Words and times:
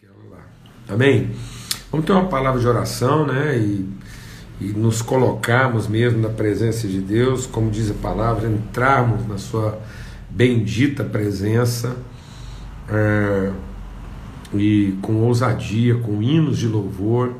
aquela 0.00 0.30
lá. 0.30 0.46
Amém? 0.88 1.30
Vamos 1.90 2.06
ter 2.06 2.12
uma 2.12 2.26
palavra 2.26 2.58
de 2.58 2.66
oração, 2.66 3.26
né? 3.26 3.58
E, 3.58 3.86
e 4.58 4.64
nos 4.72 5.02
colocarmos 5.02 5.86
mesmo 5.86 6.20
na 6.20 6.30
presença 6.30 6.88
de 6.88 7.02
Deus, 7.02 7.44
como 7.44 7.70
diz 7.70 7.90
a 7.90 7.94
palavra, 7.94 8.48
entrarmos 8.48 9.28
na 9.28 9.36
sua 9.36 9.78
bendita 10.30 11.04
presença 11.04 11.98
é, 12.88 13.52
e 14.54 14.96
com 15.02 15.16
ousadia, 15.16 15.96
com 15.96 16.22
hinos 16.22 16.56
de 16.56 16.66
louvor, 16.66 17.34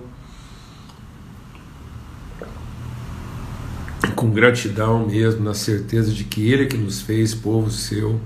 com 4.15 4.31
gratidão 4.31 5.07
mesmo, 5.07 5.43
na 5.43 5.55
certeza 5.55 6.13
de 6.13 6.25
que 6.25 6.51
Ele 6.51 6.65
é 6.65 6.67
que 6.67 6.77
nos 6.77 7.01
fez 7.01 7.35
povo 7.35 7.71
seu 7.71 8.21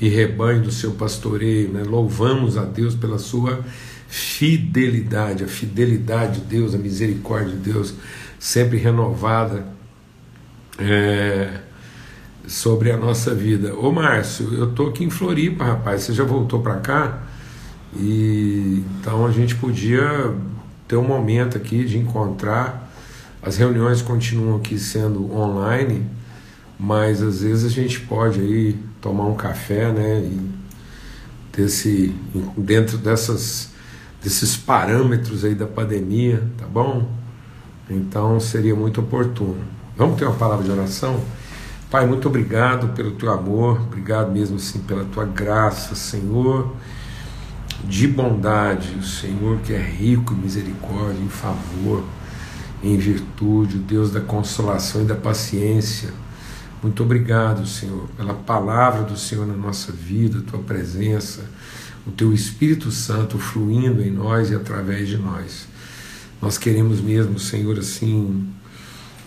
e 0.00 0.08
rebanho 0.08 0.62
do 0.62 0.72
seu 0.72 0.92
pastoreio. 0.92 1.68
Né? 1.68 1.82
Louvamos 1.84 2.56
a 2.56 2.64
Deus 2.64 2.94
pela 2.94 3.18
sua 3.18 3.64
fidelidade, 4.08 5.44
a 5.44 5.48
fidelidade 5.48 6.40
de 6.40 6.46
Deus, 6.46 6.74
a 6.74 6.78
misericórdia 6.78 7.50
de 7.50 7.72
Deus, 7.72 7.94
sempre 8.38 8.78
renovada 8.78 9.66
é, 10.78 11.60
sobre 12.46 12.90
a 12.90 12.96
nossa 12.96 13.34
vida. 13.34 13.74
Ô 13.76 13.92
Márcio, 13.92 14.52
eu 14.54 14.72
tô 14.72 14.86
aqui 14.86 15.04
em 15.04 15.10
Floripa, 15.10 15.64
rapaz, 15.64 16.02
você 16.02 16.12
já 16.12 16.24
voltou 16.24 16.60
para 16.60 16.76
cá? 16.76 17.22
E 17.96 18.84
então 18.98 19.26
a 19.26 19.30
gente 19.30 19.54
podia 19.56 20.34
ter 20.88 20.96
um 20.96 21.06
momento 21.06 21.56
aqui 21.56 21.84
de 21.84 21.98
encontrar. 21.98 22.90
As 23.42 23.56
reuniões 23.56 24.02
continuam 24.02 24.56
aqui 24.56 24.78
sendo 24.78 25.32
online, 25.32 26.06
mas 26.80 27.22
às 27.22 27.42
vezes 27.42 27.66
a 27.66 27.68
gente 27.68 28.00
pode 28.00 28.40
aí 28.40 28.78
tomar 29.02 29.26
um 29.26 29.34
café, 29.34 29.92
né? 29.92 30.20
E 30.20 30.50
desse, 31.54 32.14
dentro 32.56 32.96
dessas, 32.96 33.70
desses 34.22 34.56
parâmetros 34.56 35.44
aí 35.44 35.54
da 35.54 35.66
pandemia, 35.66 36.42
tá 36.56 36.66
bom? 36.66 37.06
Então 37.88 38.40
seria 38.40 38.74
muito 38.74 39.02
oportuno. 39.02 39.58
Vamos 39.94 40.18
ter 40.18 40.24
uma 40.24 40.36
palavra 40.36 40.64
de 40.64 40.70
oração? 40.70 41.20
Pai, 41.90 42.06
muito 42.06 42.28
obrigado 42.28 42.94
pelo 42.94 43.10
teu 43.10 43.30
amor, 43.30 43.82
obrigado 43.82 44.30
mesmo 44.32 44.56
assim 44.56 44.78
pela 44.78 45.04
tua 45.04 45.26
graça, 45.26 45.94
Senhor, 45.94 46.74
de 47.84 48.08
bondade, 48.08 48.96
o 48.98 49.02
Senhor 49.02 49.58
que 49.58 49.74
é 49.74 49.78
rico 49.78 50.32
em 50.32 50.36
misericórdia, 50.36 51.20
em 51.20 51.28
favor, 51.28 52.04
em 52.82 52.96
virtude, 52.96 53.76
o 53.76 53.80
Deus 53.80 54.10
da 54.10 54.20
consolação 54.20 55.02
e 55.02 55.04
da 55.04 55.16
paciência 55.16 56.10
muito 56.82 57.02
obrigado, 57.02 57.66
Senhor, 57.66 58.08
pela 58.16 58.32
palavra 58.32 59.02
do 59.02 59.14
Senhor 59.14 59.46
na 59.46 59.54
nossa 59.54 59.92
vida, 59.92 60.42
tua 60.50 60.60
presença, 60.60 61.44
o 62.06 62.10
teu 62.10 62.32
Espírito 62.32 62.90
Santo 62.90 63.38
fluindo 63.38 64.02
em 64.02 64.10
nós 64.10 64.50
e 64.50 64.54
através 64.54 65.06
de 65.06 65.18
nós. 65.18 65.68
Nós 66.40 66.56
queremos 66.56 66.98
mesmo, 67.02 67.38
Senhor, 67.38 67.78
assim, 67.78 68.48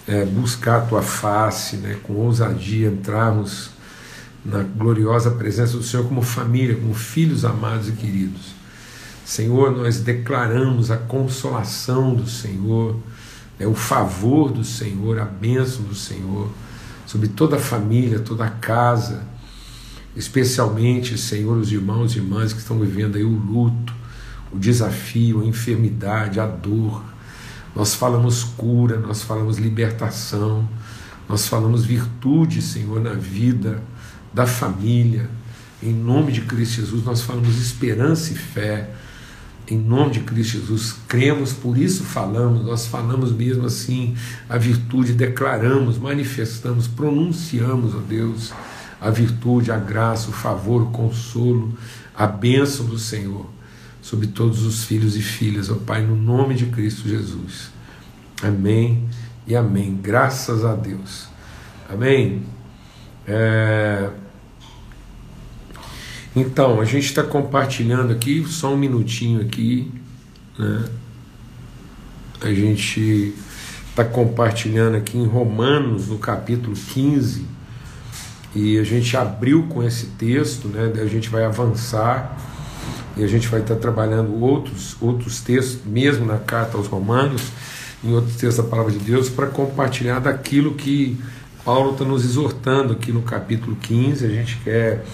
é, 0.07 0.25
buscar 0.25 0.77
a 0.77 0.81
tua 0.81 1.03
face, 1.03 1.77
né, 1.77 1.95
com 2.01 2.13
ousadia, 2.13 2.87
entrarmos 2.87 3.69
na 4.43 4.63
gloriosa 4.63 5.29
presença 5.29 5.77
do 5.77 5.83
Senhor 5.83 6.07
como 6.07 6.23
família, 6.23 6.75
como 6.75 6.95
filhos 6.95 7.45
amados 7.45 7.87
e 7.87 7.91
queridos. 7.91 8.47
Senhor, 9.23 9.71
nós 9.71 9.99
declaramos 9.99 10.89
a 10.89 10.97
consolação 10.97 12.15
do 12.15 12.27
Senhor, 12.27 12.97
é, 13.59 13.67
o 13.67 13.75
favor 13.75 14.51
do 14.51 14.63
Senhor, 14.63 15.19
a 15.19 15.25
bênção 15.25 15.83
do 15.83 15.93
Senhor 15.93 16.49
sobre 17.05 17.27
toda 17.27 17.57
a 17.57 17.59
família, 17.59 18.19
toda 18.19 18.45
a 18.45 18.49
casa, 18.49 19.23
especialmente, 20.15 21.17
Senhor, 21.17 21.57
os 21.57 21.71
irmãos 21.71 22.15
e 22.15 22.19
irmãs 22.19 22.53
que 22.53 22.59
estão 22.59 22.79
vivendo 22.79 23.15
aí 23.15 23.23
o 23.23 23.29
luto, 23.29 23.93
o 24.51 24.59
desafio, 24.59 25.41
a 25.41 25.45
enfermidade, 25.45 26.39
a 26.39 26.45
dor. 26.45 27.03
Nós 27.75 27.95
falamos 27.95 28.43
cura, 28.43 28.99
nós 28.99 29.23
falamos 29.23 29.57
libertação, 29.57 30.67
nós 31.27 31.47
falamos 31.47 31.83
virtude, 31.83 32.61
Senhor, 32.61 33.01
na 33.01 33.13
vida 33.13 33.81
da 34.33 34.45
família. 34.45 35.29
Em 35.81 35.93
nome 35.93 36.31
de 36.31 36.41
Cristo 36.41 36.81
Jesus, 36.81 37.03
nós 37.03 37.21
falamos 37.21 37.57
esperança 37.57 38.31
e 38.31 38.35
fé 38.35 38.91
em 39.69 39.77
nome 39.77 40.11
de 40.11 40.19
Cristo 40.21 40.59
Jesus, 40.59 40.95
cremos, 41.07 41.53
por 41.53 41.77
isso 41.77 42.03
falamos, 42.03 42.65
nós 42.65 42.85
falamos 42.85 43.31
mesmo 43.31 43.65
assim 43.65 44.15
a 44.49 44.57
virtude, 44.57 45.13
declaramos, 45.13 45.97
manifestamos, 45.97 46.87
pronunciamos, 46.87 47.95
ó 47.95 47.99
Deus, 47.99 48.51
a 48.99 49.09
virtude, 49.09 49.71
a 49.71 49.77
graça, 49.77 50.29
o 50.29 50.33
favor, 50.33 50.81
o 50.81 50.85
consolo, 50.87 51.73
a 52.15 52.27
bênção 52.27 52.85
do 52.85 52.99
Senhor 52.99 53.49
sobre 54.01 54.27
todos 54.27 54.63
os 54.63 54.83
filhos 54.83 55.15
e 55.15 55.21
filhas, 55.21 55.69
ó 55.69 55.75
Pai, 55.75 56.01
no 56.01 56.15
nome 56.15 56.55
de 56.55 56.65
Cristo 56.65 57.07
Jesus. 57.07 57.71
Amém 58.41 59.07
e 59.47 59.55
amém. 59.55 59.97
Graças 60.01 60.65
a 60.65 60.75
Deus. 60.75 61.27
Amém. 61.89 62.43
É... 63.25 64.09
Então, 66.35 66.81
a 66.81 66.85
gente 66.85 67.05
está 67.05 67.21
compartilhando 67.21 68.11
aqui, 68.11 68.43
só 68.47 68.73
um 68.73 68.77
minutinho 68.77 69.41
aqui, 69.41 69.91
né? 70.57 70.85
A 72.41 72.51
gente 72.51 73.35
está 73.89 74.03
compartilhando 74.03 74.97
aqui 74.97 75.15
em 75.15 75.27
Romanos, 75.27 76.07
no 76.07 76.17
capítulo 76.17 76.75
15, 76.75 77.45
e 78.55 78.79
a 78.79 78.83
gente 78.83 79.15
abriu 79.15 79.67
com 79.69 79.83
esse 79.83 80.07
texto, 80.07 80.67
né? 80.67 80.91
A 80.99 81.05
gente 81.05 81.29
vai 81.29 81.45
avançar 81.45 82.35
e 83.15 83.23
a 83.23 83.27
gente 83.27 83.47
vai 83.47 83.61
estar 83.61 83.75
tá 83.75 83.79
trabalhando 83.79 84.33
outros, 84.41 84.97
outros 84.99 85.39
textos, 85.39 85.85
mesmo 85.85 86.25
na 86.25 86.39
carta 86.39 86.77
aos 86.77 86.87
Romanos, 86.87 87.43
em 88.03 88.11
outros 88.11 88.37
textos 88.37 88.57
da 88.57 88.63
palavra 88.63 88.91
de 88.91 88.99
Deus, 88.99 89.29
para 89.29 89.45
compartilhar 89.47 90.17
daquilo 90.17 90.73
que 90.73 91.15
Paulo 91.63 91.91
está 91.91 92.03
nos 92.03 92.25
exortando 92.25 92.93
aqui 92.93 93.11
no 93.11 93.21
capítulo 93.21 93.75
15. 93.75 94.25
A 94.25 94.29
gente 94.29 94.57
quer 94.63 95.05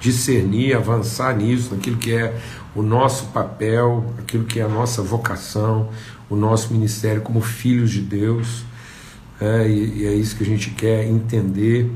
discernir, 0.00 0.76
avançar 0.76 1.36
nisso, 1.36 1.74
naquilo 1.74 1.96
que 1.96 2.12
é 2.12 2.36
o 2.74 2.82
nosso 2.82 3.26
papel, 3.26 4.14
aquilo 4.18 4.44
que 4.44 4.60
é 4.60 4.62
a 4.62 4.68
nossa 4.68 5.02
vocação, 5.02 5.88
o 6.28 6.36
nosso 6.36 6.72
ministério 6.72 7.22
como 7.22 7.40
filhos 7.40 7.90
de 7.90 8.00
Deus. 8.00 8.64
É, 9.40 9.68
e, 9.68 10.02
e 10.02 10.06
é 10.06 10.14
isso 10.14 10.36
que 10.36 10.42
a 10.42 10.46
gente 10.46 10.70
quer 10.70 11.04
entender 11.06 11.90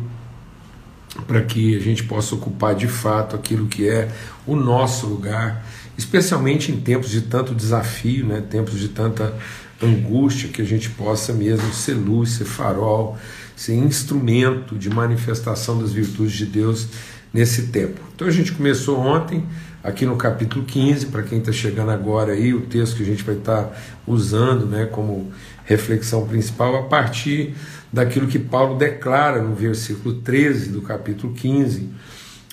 para 1.27 1.43
que 1.43 1.77
a 1.77 1.81
gente 1.81 2.05
possa 2.05 2.35
ocupar 2.35 2.75
de 2.75 2.87
fato 2.87 3.35
aquilo 3.35 3.67
que 3.67 3.89
é 3.89 4.11
o 4.47 4.55
nosso 4.55 5.07
lugar, 5.07 5.65
especialmente 5.99 6.71
em 6.71 6.81
tempos 6.81 7.11
de 7.11 7.23
tanto 7.23 7.55
desafio, 7.55 8.27
né, 8.27 8.41
tempos 8.41 8.79
de 8.79 8.89
tanta 8.89 9.35
angústia, 9.83 10.49
que 10.49 10.63
a 10.63 10.65
gente 10.65 10.91
possa 10.91 11.33
mesmo 11.33 11.73
ser 11.73 11.95
luz, 11.95 12.31
ser 12.31 12.45
farol, 12.45 13.19
ser 13.57 13.75
instrumento 13.75 14.77
de 14.77 14.89
manifestação 14.89 15.79
das 15.81 15.93
virtudes 15.93 16.33
de 16.33 16.47
Deus 16.47 16.89
nesse 17.33 17.69
tempo. 17.69 18.01
Então 18.15 18.27
a 18.27 18.31
gente 18.31 18.53
começou 18.53 18.99
ontem, 18.99 19.45
aqui 19.83 20.05
no 20.05 20.17
capítulo 20.17 20.65
15, 20.65 21.07
para 21.07 21.23
quem 21.23 21.39
está 21.39 21.53
chegando 21.53 21.91
agora 21.91 22.33
aí, 22.33 22.53
o 22.53 22.63
texto 22.63 22.97
que 22.97 23.03
a 23.03 23.07
gente 23.07 23.23
vai 23.23 23.37
estar 23.37 23.65
tá 23.65 23.77
usando 24.07 24.67
né, 24.67 24.87
como 24.87 25.33
reflexão 25.65 26.27
principal, 26.27 26.77
a 26.77 26.83
partir 26.83 27.55
daquilo 27.93 28.27
que 28.27 28.39
Paulo 28.39 28.77
declara 28.77 29.41
no 29.43 29.55
versículo 29.55 30.17
13 30.17 30.71
do 30.71 30.83
capítulo 30.83 31.33
15, 31.33 31.89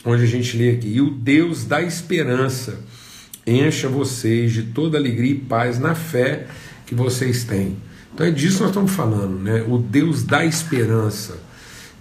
onde 0.05 0.23
a 0.23 0.27
gente 0.27 0.57
lê 0.57 0.71
aqui: 0.71 0.87
E 0.87 1.01
o 1.01 1.09
Deus 1.09 1.65
da 1.65 1.81
esperança 1.81 2.79
encha 3.45 3.87
vocês 3.87 4.51
de 4.51 4.63
toda 4.63 4.97
alegria 4.97 5.31
e 5.31 5.39
paz 5.39 5.79
na 5.79 5.95
fé 5.95 6.47
que 6.85 6.93
vocês 6.93 7.43
têm. 7.43 7.77
Então 8.13 8.25
é 8.25 8.31
disso 8.31 8.57
que 8.57 8.61
nós 8.61 8.71
estamos 8.71 8.91
falando, 8.91 9.39
né? 9.39 9.63
O 9.67 9.77
Deus 9.77 10.23
da 10.23 10.45
esperança. 10.45 11.37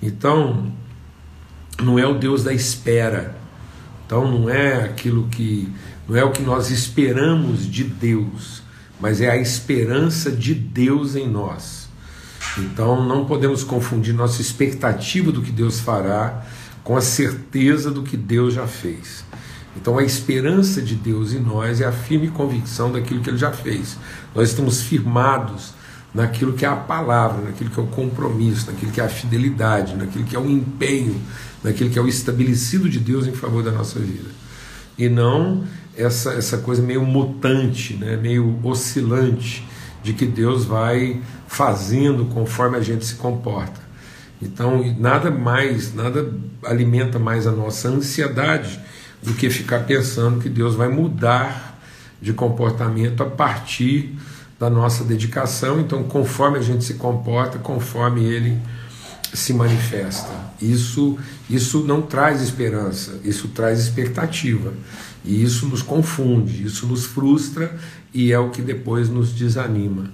Então, 0.02 0.72
não 1.82 1.98
é 1.98 2.06
o 2.06 2.18
Deus 2.18 2.42
da 2.42 2.52
espera. 2.52 3.36
Então 4.04 4.30
não 4.30 4.48
é 4.48 4.84
aquilo 4.84 5.28
que 5.28 5.72
não 6.08 6.16
é 6.16 6.24
o 6.24 6.30
que 6.30 6.42
nós 6.42 6.70
esperamos 6.70 7.68
de 7.68 7.82
Deus, 7.82 8.62
mas 9.00 9.20
é 9.20 9.28
a 9.28 9.36
esperança 9.36 10.30
de 10.30 10.54
Deus 10.54 11.16
em 11.16 11.28
nós. 11.28 11.88
Então 12.56 13.04
não 13.04 13.24
podemos 13.24 13.64
confundir 13.64 14.14
nossa 14.14 14.40
expectativa 14.40 15.32
do 15.32 15.42
que 15.42 15.50
Deus 15.50 15.80
fará 15.80 16.44
com 16.84 16.96
a 16.96 17.00
certeza 17.00 17.90
do 17.90 18.02
que 18.02 18.16
Deus 18.16 18.54
já 18.54 18.66
fez. 18.66 19.24
Então 19.76 19.98
a 19.98 20.04
esperança 20.04 20.80
de 20.80 20.94
Deus 20.94 21.32
em 21.32 21.40
nós 21.40 21.80
é 21.80 21.84
a 21.84 21.92
firme 21.92 22.28
convicção 22.28 22.92
daquilo 22.92 23.20
que 23.20 23.28
ele 23.28 23.36
já 23.36 23.52
fez. 23.52 23.98
Nós 24.34 24.50
estamos 24.50 24.82
firmados 24.82 25.74
naquilo 26.16 26.54
que 26.54 26.64
é 26.64 26.68
a 26.68 26.74
palavra, 26.74 27.42
naquilo 27.42 27.68
que 27.68 27.78
é 27.78 27.82
o 27.82 27.86
compromisso, 27.88 28.70
naquilo 28.70 28.90
que 28.90 29.02
é 29.02 29.04
a 29.04 29.08
fidelidade, 29.08 29.94
naquilo 29.94 30.24
que 30.24 30.34
é 30.34 30.38
o 30.38 30.48
empenho, 30.48 31.20
naquilo 31.62 31.90
que 31.90 31.98
é 31.98 32.02
o 32.02 32.08
estabelecido 32.08 32.88
de 32.88 32.98
Deus 32.98 33.26
em 33.26 33.32
favor 33.32 33.62
da 33.62 33.70
nossa 33.70 34.00
vida. 34.00 34.30
E 34.96 35.10
não 35.10 35.64
essa, 35.94 36.32
essa 36.32 36.56
coisa 36.56 36.80
meio 36.80 37.04
mutante, 37.04 37.94
né, 37.94 38.16
meio 38.16 38.58
oscilante, 38.64 39.62
de 40.02 40.14
que 40.14 40.24
Deus 40.24 40.64
vai 40.64 41.20
fazendo 41.46 42.24
conforme 42.26 42.78
a 42.78 42.80
gente 42.80 43.04
se 43.04 43.16
comporta. 43.16 43.78
Então, 44.40 44.82
nada 44.98 45.30
mais, 45.30 45.94
nada 45.94 46.32
alimenta 46.64 47.18
mais 47.18 47.46
a 47.46 47.52
nossa 47.52 47.88
ansiedade 47.88 48.80
do 49.22 49.34
que 49.34 49.50
ficar 49.50 49.80
pensando 49.80 50.40
que 50.40 50.48
Deus 50.48 50.74
vai 50.74 50.88
mudar 50.88 51.78
de 52.22 52.32
comportamento 52.32 53.22
a 53.22 53.26
partir 53.26 54.16
da 54.58 54.70
nossa 54.70 55.04
dedicação. 55.04 55.80
Então, 55.80 56.04
conforme 56.04 56.58
a 56.58 56.62
gente 56.62 56.84
se 56.84 56.94
comporta, 56.94 57.58
conforme 57.58 58.24
ele 58.24 58.58
se 59.32 59.52
manifesta. 59.52 60.30
Isso, 60.60 61.18
isso 61.48 61.84
não 61.84 62.00
traz 62.00 62.40
esperança, 62.40 63.20
isso 63.24 63.48
traz 63.48 63.80
expectativa. 63.80 64.72
E 65.24 65.42
isso 65.42 65.66
nos 65.66 65.82
confunde, 65.82 66.64
isso 66.64 66.86
nos 66.86 67.04
frustra 67.04 67.76
e 68.14 68.32
é 68.32 68.38
o 68.38 68.50
que 68.50 68.62
depois 68.62 69.08
nos 69.08 69.32
desanima. 69.32 70.10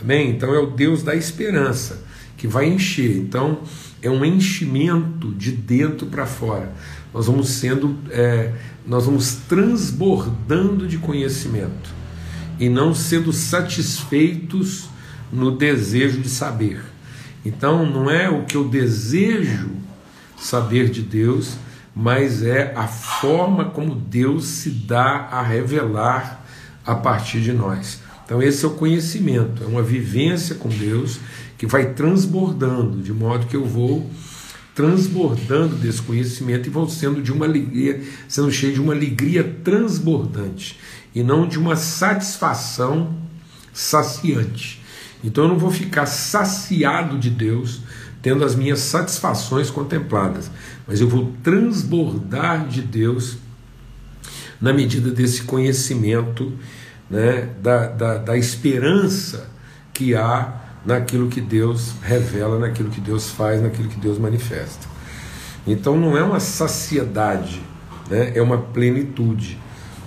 Amém? 0.00 0.30
Então 0.30 0.54
é 0.54 0.58
o 0.58 0.66
Deus 0.66 1.02
da 1.02 1.14
esperança 1.14 2.02
que 2.36 2.46
vai 2.46 2.68
encher. 2.68 3.16
Então 3.16 3.60
é 4.02 4.10
um 4.10 4.24
enchimento 4.24 5.32
de 5.32 5.50
dentro 5.50 6.06
para 6.06 6.26
fora. 6.26 6.72
Nós 7.12 7.26
vamos 7.26 7.48
sendo, 7.48 7.98
é, 8.10 8.52
nós 8.86 9.06
vamos 9.06 9.34
transbordando 9.48 10.86
de 10.86 10.98
conhecimento 10.98 11.99
e 12.60 12.68
não 12.68 12.94
sendo 12.94 13.32
satisfeitos 13.32 14.84
no 15.32 15.50
desejo 15.50 16.20
de 16.20 16.28
saber. 16.28 16.82
Então 17.44 17.90
não 17.90 18.10
é 18.10 18.28
o 18.28 18.44
que 18.44 18.54
eu 18.54 18.68
desejo 18.68 19.70
saber 20.38 20.90
de 20.90 21.00
Deus, 21.00 21.56
mas 21.96 22.42
é 22.42 22.72
a 22.76 22.86
forma 22.86 23.64
como 23.64 23.94
Deus 23.94 24.44
se 24.44 24.70
dá 24.70 25.28
a 25.30 25.42
revelar 25.42 26.44
a 26.84 26.94
partir 26.94 27.40
de 27.40 27.52
nós. 27.52 28.00
Então, 28.24 28.40
esse 28.40 28.64
é 28.64 28.68
o 28.68 28.72
conhecimento, 28.72 29.64
é 29.64 29.66
uma 29.66 29.82
vivência 29.82 30.54
com 30.54 30.68
Deus 30.68 31.18
que 31.58 31.66
vai 31.66 31.94
transbordando, 31.94 33.02
de 33.02 33.12
modo 33.12 33.46
que 33.46 33.56
eu 33.56 33.64
vou 33.64 34.08
transbordando 34.72 35.74
desse 35.74 36.00
conhecimento 36.00 36.68
e 36.68 36.70
vou 36.70 36.88
sendo 36.88 37.20
de 37.20 37.32
uma 37.32 37.44
alegria, 37.44 38.00
sendo 38.28 38.50
cheio 38.52 38.72
de 38.72 38.80
uma 38.80 38.94
alegria 38.94 39.42
transbordante 39.64 40.78
e 41.14 41.22
não 41.22 41.46
de 41.46 41.58
uma 41.58 41.76
satisfação 41.76 43.14
saciante. 43.72 44.80
Então 45.22 45.44
eu 45.44 45.48
não 45.50 45.58
vou 45.58 45.70
ficar 45.70 46.06
saciado 46.06 47.18
de 47.18 47.30
Deus 47.30 47.82
tendo 48.22 48.44
as 48.44 48.54
minhas 48.54 48.80
satisfações 48.80 49.70
contempladas, 49.70 50.50
mas 50.86 51.00
eu 51.00 51.08
vou 51.08 51.32
transbordar 51.42 52.66
de 52.66 52.82
Deus 52.82 53.38
na 54.60 54.72
medida 54.72 55.10
desse 55.10 55.42
conhecimento, 55.42 56.52
né, 57.08 57.48
da, 57.62 57.86
da, 57.86 58.18
da 58.18 58.36
esperança 58.36 59.48
que 59.92 60.14
há 60.14 60.54
naquilo 60.84 61.28
que 61.28 61.40
Deus 61.40 61.94
revela, 62.02 62.58
naquilo 62.58 62.90
que 62.90 63.00
Deus 63.00 63.30
faz, 63.30 63.62
naquilo 63.62 63.88
que 63.88 63.98
Deus 63.98 64.18
manifesta. 64.18 64.86
Então 65.66 65.96
não 65.98 66.16
é 66.16 66.22
uma 66.22 66.40
saciedade, 66.40 67.60
né, 68.08 68.32
é 68.34 68.42
uma 68.42 68.58
plenitude. 68.58 69.58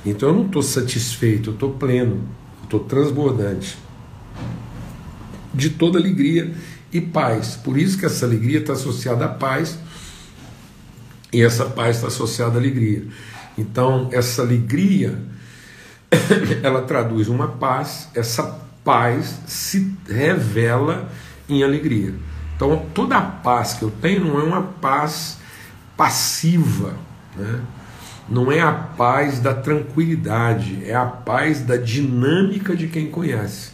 Então 0.06 0.30
eu 0.30 0.36
não 0.36 0.46
estou 0.46 0.62
satisfeito, 0.62 1.52
eu 1.52 1.54
estou 1.54 1.72
pleno, 1.72 2.24
estou 2.64 2.82
transbordante 2.82 3.78
de 5.54 5.70
toda 5.70 6.00
alegria 6.00 6.54
e 6.92 7.00
paz. 7.00 7.56
Por 7.56 7.78
isso 7.78 7.98
que 7.98 8.06
essa 8.06 8.26
alegria 8.26 8.60
está 8.60 8.74
associada 8.74 9.26
à 9.26 9.30
paz 9.30 9.78
e 11.32 11.42
essa 11.42 11.66
paz 11.66 11.98
está 11.98 12.08
associada 12.08 12.56
à 12.56 12.58
alegria. 12.58 13.08
Então, 13.58 14.10
essa 14.12 14.42
alegria 14.42 15.22
ela 16.62 16.82
traduz 16.82 17.28
uma 17.28 17.48
paz, 17.48 18.10
essa 18.14 18.60
paz 18.84 19.40
se 19.48 19.96
revela 20.08 21.10
em 21.48 21.64
alegria. 21.64 22.14
Então, 22.56 22.86
toda 22.94 23.18
a 23.18 23.22
paz 23.22 23.74
que 23.74 23.84
eu 23.84 23.92
tenho 24.02 24.26
não 24.26 24.40
é 24.40 24.44
uma 24.44 24.62
paz 24.62 25.38
passiva, 25.96 26.94
né? 27.36 27.62
Não 28.34 28.52
é 28.52 28.60
a 28.60 28.72
paz 28.72 29.40
da 29.40 29.54
tranquilidade, 29.54 30.80
é 30.84 30.96
a 30.96 31.06
paz 31.06 31.62
da 31.62 31.78
dinâmica 31.78 32.76
de 32.76 32.88
quem 32.88 33.06
conhece. 33.06 33.70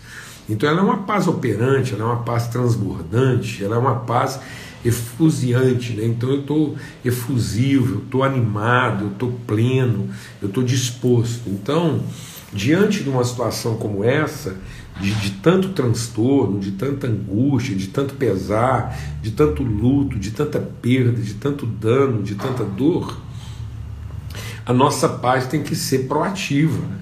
Então 0.49 0.67
ela 0.67 0.79
é 0.79 0.83
uma 0.83 1.03
paz 1.03 1.27
operante, 1.27 1.93
ela 1.93 2.03
é 2.03 2.05
uma 2.07 2.23
paz 2.23 2.47
transbordante, 2.47 3.63
ela 3.63 3.77
é 3.77 3.79
uma 3.79 4.01
paz 4.01 4.37
efusiante, 4.83 5.93
né? 5.93 6.05
então 6.05 6.29
eu 6.29 6.41
estou 6.41 6.75
efusivo, 7.05 7.95
eu 7.95 7.99
estou 7.99 8.23
animado, 8.23 9.05
eu 9.05 9.11
estou 9.11 9.31
pleno, 9.47 10.09
eu 10.41 10.49
estou 10.49 10.63
disposto. 10.63 11.47
Então, 11.47 12.01
diante 12.51 13.01
de 13.03 13.09
uma 13.09 13.23
situação 13.23 13.77
como 13.77 14.03
essa, 14.03 14.57
de, 14.99 15.13
de, 15.15 15.31
tanto 15.31 15.69
transtorno, 15.69 16.59
de 16.59 16.71
tanta 16.71 17.07
angústia, 17.07 17.73
de 17.75 17.87
tanto 17.87 18.15
pesar, 18.15 18.97
de 19.21 19.31
tanto 19.31 19.63
luto, 19.63 20.19
de 20.19 20.31
tanta 20.31 20.59
perda, 20.59 21.21
de 21.21 21.35
tanto 21.35 21.65
dano, 21.65 22.21
de 22.21 22.35
tanta 22.35 22.65
dor, 22.65 23.28
a 24.69 24.73
nossa 24.73 25.09
paz 25.09 25.47
tem 25.47 25.63
que 25.63 25.75
ser 25.75 26.07
proativa. 26.07 26.77
Né? 26.77 26.99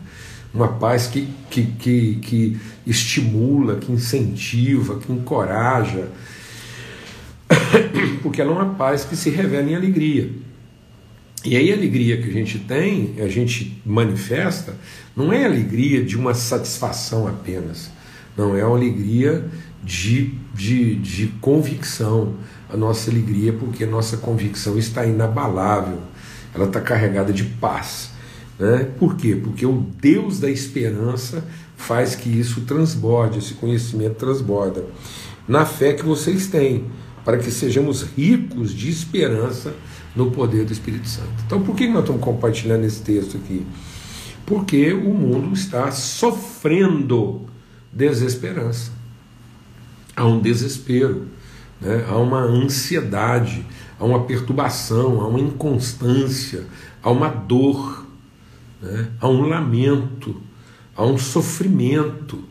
uma 0.53 0.69
paz 0.69 1.07
que, 1.07 1.27
que, 1.49 1.65
que, 1.65 2.15
que 2.15 2.57
estimula, 2.85 3.75
que 3.75 3.91
incentiva, 3.91 4.97
que 4.97 5.11
encoraja, 5.11 6.07
porque 8.23 8.41
ela 8.41 8.51
é 8.51 8.55
uma 8.55 8.75
paz 8.75 9.05
que 9.05 9.15
se 9.15 9.29
revela 9.29 9.69
em 9.69 9.75
alegria. 9.75 10.31
E 11.45 11.55
aí 11.55 11.71
a 11.71 11.75
alegria 11.75 12.19
que 12.21 12.29
a 12.29 12.33
gente 12.33 12.59
tem, 12.59 13.13
a 13.19 13.27
gente 13.27 13.79
manifesta, 13.85 14.75
não 15.15 15.31
é 15.31 15.45
alegria 15.45 16.03
de 16.03 16.17
uma 16.17 16.33
satisfação 16.33 17.27
apenas, 17.27 17.91
não 18.35 18.57
é 18.57 18.65
uma 18.65 18.75
alegria 18.75 19.45
de, 19.83 20.33
de, 20.55 20.95
de 20.95 21.27
convicção, 21.39 22.35
a 22.69 22.75
nossa 22.75 23.11
alegria, 23.11 23.53
porque 23.53 23.83
a 23.83 23.87
nossa 23.87 24.17
convicção 24.17 24.77
está 24.77 25.05
inabalável, 25.05 26.01
ela 26.57 26.67
está 26.67 26.81
carregada 26.81 27.31
de 27.31 27.43
paz. 27.43 28.11
Né? 28.59 28.89
Por 28.99 29.15
quê? 29.15 29.35
Porque 29.35 29.65
o 29.65 29.85
Deus 30.01 30.39
da 30.39 30.49
esperança 30.49 31.45
faz 31.75 32.15
que 32.15 32.29
isso 32.29 32.61
transborde, 32.61 33.39
esse 33.39 33.53
conhecimento 33.53 34.15
transborda. 34.15 34.83
Na 35.47 35.65
fé 35.65 35.93
que 35.93 36.03
vocês 36.03 36.47
têm, 36.47 36.85
para 37.23 37.37
que 37.37 37.51
sejamos 37.51 38.03
ricos 38.03 38.73
de 38.73 38.89
esperança 38.89 39.73
no 40.15 40.31
poder 40.31 40.65
do 40.65 40.73
Espírito 40.73 41.07
Santo. 41.07 41.29
Então, 41.45 41.61
por 41.61 41.75
que 41.75 41.87
nós 41.87 42.01
estamos 42.01 42.21
compartilhando 42.21 42.85
esse 42.85 43.01
texto 43.01 43.37
aqui? 43.37 43.65
Porque 44.45 44.91
o 44.93 45.13
mundo 45.13 45.53
está 45.53 45.91
sofrendo 45.91 47.41
desesperança. 47.93 48.91
Há 50.15 50.25
um 50.25 50.39
desespero, 50.39 51.27
né? 51.79 52.05
há 52.07 52.17
uma 52.17 52.39
ansiedade, 52.39 53.63
há 53.99 54.05
uma 54.05 54.23
perturbação, 54.23 55.21
há 55.21 55.27
uma 55.27 55.39
inconstância, 55.39 56.65
há 57.01 57.09
uma 57.09 57.29
dor 57.29 58.07
né? 58.81 59.09
há 59.19 59.27
um 59.27 59.41
lamento, 59.41 60.41
há 60.95 61.05
um 61.05 61.17
sofrimento. 61.17 62.43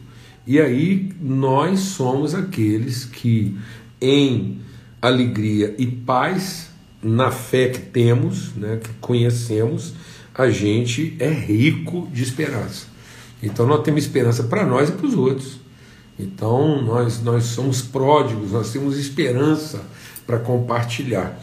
E 0.46 0.60
aí 0.60 1.12
nós 1.20 1.80
somos 1.80 2.34
aqueles 2.34 3.04
que, 3.04 3.56
em 4.00 4.60
alegria 5.00 5.74
e 5.78 5.86
paz, 5.86 6.70
na 7.02 7.30
fé 7.30 7.68
que 7.68 7.80
temos, 7.80 8.54
né, 8.54 8.80
que 8.82 8.90
conhecemos, 9.00 9.94
a 10.34 10.50
gente 10.50 11.16
é 11.18 11.30
rico 11.30 12.08
de 12.12 12.22
esperança. 12.22 12.86
Então 13.42 13.66
nós 13.66 13.82
temos 13.82 14.02
esperança 14.02 14.44
para 14.44 14.64
nós 14.64 14.88
e 14.88 14.92
para 14.92 15.06
os 15.06 15.14
outros. 15.14 15.60
Então 16.18 16.82
nós, 16.82 17.22
nós 17.22 17.44
somos 17.44 17.82
pródigos, 17.82 18.52
nós 18.52 18.72
temos 18.72 18.98
esperança 18.98 19.82
para 20.26 20.38
compartilhar. 20.38 21.38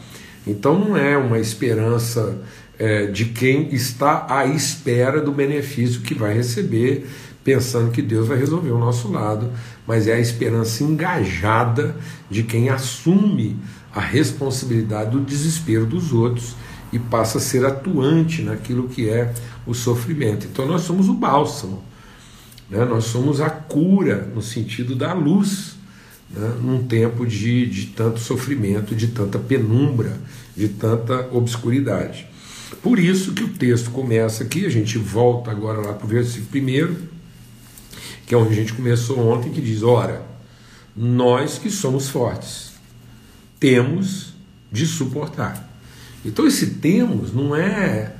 Então 0.46 0.78
não 0.78 0.96
é 0.96 1.16
uma 1.16 1.38
esperança 1.38 2.38
é, 2.78 3.06
de 3.06 3.26
quem 3.26 3.72
está 3.74 4.26
à 4.28 4.46
espera 4.46 5.20
do 5.20 5.32
benefício 5.32 6.02
que 6.02 6.14
vai 6.14 6.34
receber, 6.34 7.08
pensando 7.42 7.90
que 7.90 8.02
Deus 8.02 8.28
vai 8.28 8.38
resolver 8.38 8.70
o 8.70 8.78
nosso 8.78 9.10
lado, 9.10 9.50
mas 9.86 10.06
é 10.06 10.14
a 10.14 10.20
esperança 10.20 10.82
engajada 10.82 11.96
de 12.30 12.42
quem 12.42 12.68
assume 12.68 13.56
a 13.94 14.00
responsabilidade 14.00 15.10
do 15.10 15.20
desespero 15.20 15.86
dos 15.86 16.12
outros 16.12 16.56
e 16.92 16.98
passa 16.98 17.38
a 17.38 17.40
ser 17.40 17.64
atuante 17.64 18.42
naquilo 18.42 18.88
que 18.88 19.08
é 19.08 19.32
o 19.66 19.74
sofrimento. 19.74 20.46
Então 20.46 20.66
nós 20.66 20.82
somos 20.82 21.08
o 21.08 21.14
bálsamo, 21.14 21.82
né? 22.68 22.84
nós 22.84 23.04
somos 23.04 23.40
a 23.40 23.50
cura 23.50 24.30
no 24.34 24.42
sentido 24.42 24.96
da 24.96 25.12
luz, 25.12 25.73
né? 26.34 26.56
num 26.60 26.84
tempo 26.84 27.26
de, 27.26 27.66
de 27.66 27.86
tanto 27.86 28.20
sofrimento, 28.20 28.94
de 28.94 29.08
tanta 29.08 29.38
penumbra, 29.38 30.18
de 30.56 30.68
tanta 30.68 31.28
obscuridade. 31.32 32.26
Por 32.82 32.98
isso 32.98 33.32
que 33.32 33.44
o 33.44 33.48
texto 33.48 33.90
começa 33.90 34.44
aqui, 34.44 34.66
a 34.66 34.70
gente 34.70 34.98
volta 34.98 35.50
agora 35.50 35.80
lá 35.80 35.92
para 35.94 36.04
o 36.04 36.08
versículo 36.08 36.50
primeiro, 36.50 36.96
que 38.26 38.34
é 38.34 38.38
onde 38.38 38.52
a 38.52 38.56
gente 38.56 38.72
começou 38.72 39.18
ontem, 39.18 39.52
que 39.52 39.60
diz: 39.60 39.82
Ora, 39.82 40.22
nós 40.96 41.58
que 41.58 41.70
somos 41.70 42.08
fortes, 42.08 42.72
temos 43.58 44.34
de 44.70 44.86
suportar. 44.86 45.70
Então 46.24 46.46
esse 46.46 46.66
temos 46.74 47.32
não 47.32 47.54
é 47.54 48.14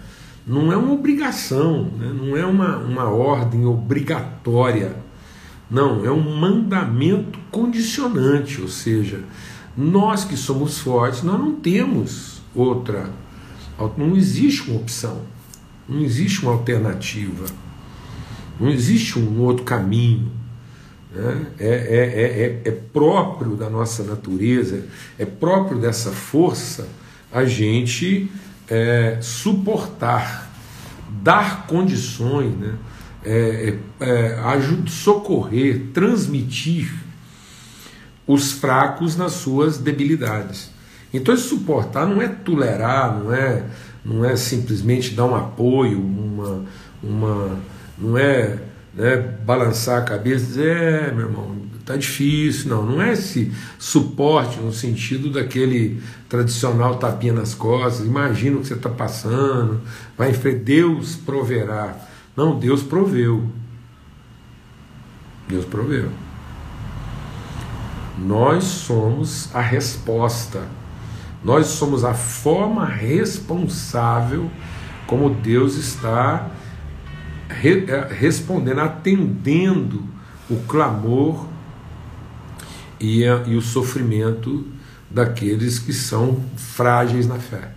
não 0.47 0.71
é 0.71 0.77
uma 0.77 0.93
obrigação, 0.93 1.85
né? 1.99 2.13
não 2.15 2.37
é 2.37 2.45
uma, 2.45 2.77
uma 2.77 3.09
ordem 3.09 3.65
obrigatória, 3.65 4.95
não, 5.75 6.05
é 6.05 6.11
um 6.11 6.39
mandamento 6.39 7.39
condicionante, 7.51 8.61
ou 8.61 8.69
seja, 8.69 9.21
nós 9.77 10.25
que 10.25 10.37
somos 10.37 10.79
fortes, 10.79 11.23
nós 11.23 11.39
não 11.39 11.57
temos 11.57 12.43
outra 12.55 13.11
não 13.97 14.17
existe 14.17 14.71
uma 14.71 14.81
opção, 14.81 15.23
não 15.89 16.01
existe 16.01 16.43
uma 16.43 16.53
alternativa. 16.53 17.45
Não 18.59 18.71
existe 18.71 19.19
um 19.19 19.41
outro 19.41 19.65
caminho. 19.65 20.31
Né? 21.13 21.47
É, 21.59 21.69
é, 21.69 22.67
é, 22.67 22.69
é 22.69 22.71
próprio 22.71 23.57
da 23.57 23.69
nossa 23.69 24.05
natureza, 24.05 24.87
é 25.19 25.25
próprio 25.25 25.79
dessa 25.79 26.11
força 26.11 26.87
a 27.33 27.45
gente 27.45 28.31
é, 28.69 29.19
suportar, 29.21 30.49
dar 31.21 31.67
condições, 31.67 32.57
né? 32.57 32.75
É, 33.25 33.75
é, 34.01 34.07
é 34.07 34.89
socorrer, 34.89 35.87
transmitir 35.93 36.93
os 38.27 38.53
fracos 38.53 39.17
nas 39.17 39.33
suas 39.33 39.79
debilidades. 39.79 40.71
Então, 41.13 41.35
esse 41.35 41.45
suportar 41.45 42.07
não 42.07 42.21
é 42.21 42.29
tolerar, 42.29 43.19
não 43.19 43.33
é, 43.33 43.65
não 44.05 44.25
é 44.25 44.37
simplesmente 44.37 45.15
dar 45.15 45.27
um 45.27 45.35
apoio, 45.35 46.01
uma, 46.01 46.65
uma, 47.03 47.59
não 47.97 48.19
é 48.19 48.59
né, 48.95 49.17
balançar 49.45 50.03
a 50.03 50.05
cabeça 50.05 50.45
e 50.45 50.47
dizer, 50.49 50.77
é, 50.77 51.13
meu 51.13 51.27
irmão, 51.27 51.57
tá 51.85 51.97
difícil. 51.97 52.71
Não, 52.71 52.85
não 52.85 53.03
é 53.03 53.13
esse 53.13 53.53
suporte 53.79 54.59
no 54.59 54.73
sentido 54.73 55.31
daquele 55.31 56.03
tradicional 56.29 56.97
tapinha 56.97 57.33
nas 57.33 57.55
costas, 57.55 58.07
imagina 58.07 58.57
o 58.57 58.61
que 58.61 58.69
você 58.69 58.75
está 58.75 58.89
passando, 58.89 59.81
vai 60.17 60.31
em 60.31 60.35
frente, 60.35 60.61
Deus 60.61 61.17
proverá. 61.17 61.97
Não, 62.37 62.59
Deus 62.59 62.83
proveu. 62.83 63.49
Deus 65.49 65.65
proveu. 65.65 66.11
Nós 68.19 68.65
somos 68.65 69.55
a 69.55 69.61
resposta. 69.61 70.67
Nós 71.43 71.67
somos 71.67 72.05
a 72.05 72.15
forma 72.15 72.87
responsável 72.87 74.51
como 75.07 75.31
Deus 75.31 75.77
está 75.77 76.51
re, 77.49 77.85
eh, 77.87 78.09
respondendo, 78.11 78.81
atendendo 78.81 80.05
o 80.49 80.57
clamor 80.67 81.47
e, 82.99 83.25
a, 83.27 83.43
e 83.47 83.57
o 83.57 83.61
sofrimento 83.61 84.67
daqueles 85.11 85.79
que 85.79 85.93
são 85.93 86.41
frágeis 86.57 87.27
na 87.27 87.39
fé. 87.39 87.73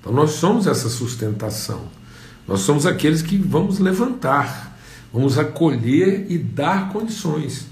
Então 0.00 0.12
nós 0.12 0.32
somos 0.32 0.66
essa 0.66 0.88
sustentação. 0.88 1.82
Nós 2.46 2.60
somos 2.60 2.86
aqueles 2.86 3.22
que 3.22 3.36
vamos 3.36 3.78
levantar, 3.78 4.78
vamos 5.12 5.38
acolher 5.38 6.26
e 6.28 6.36
dar 6.36 6.90
condições. 6.90 7.66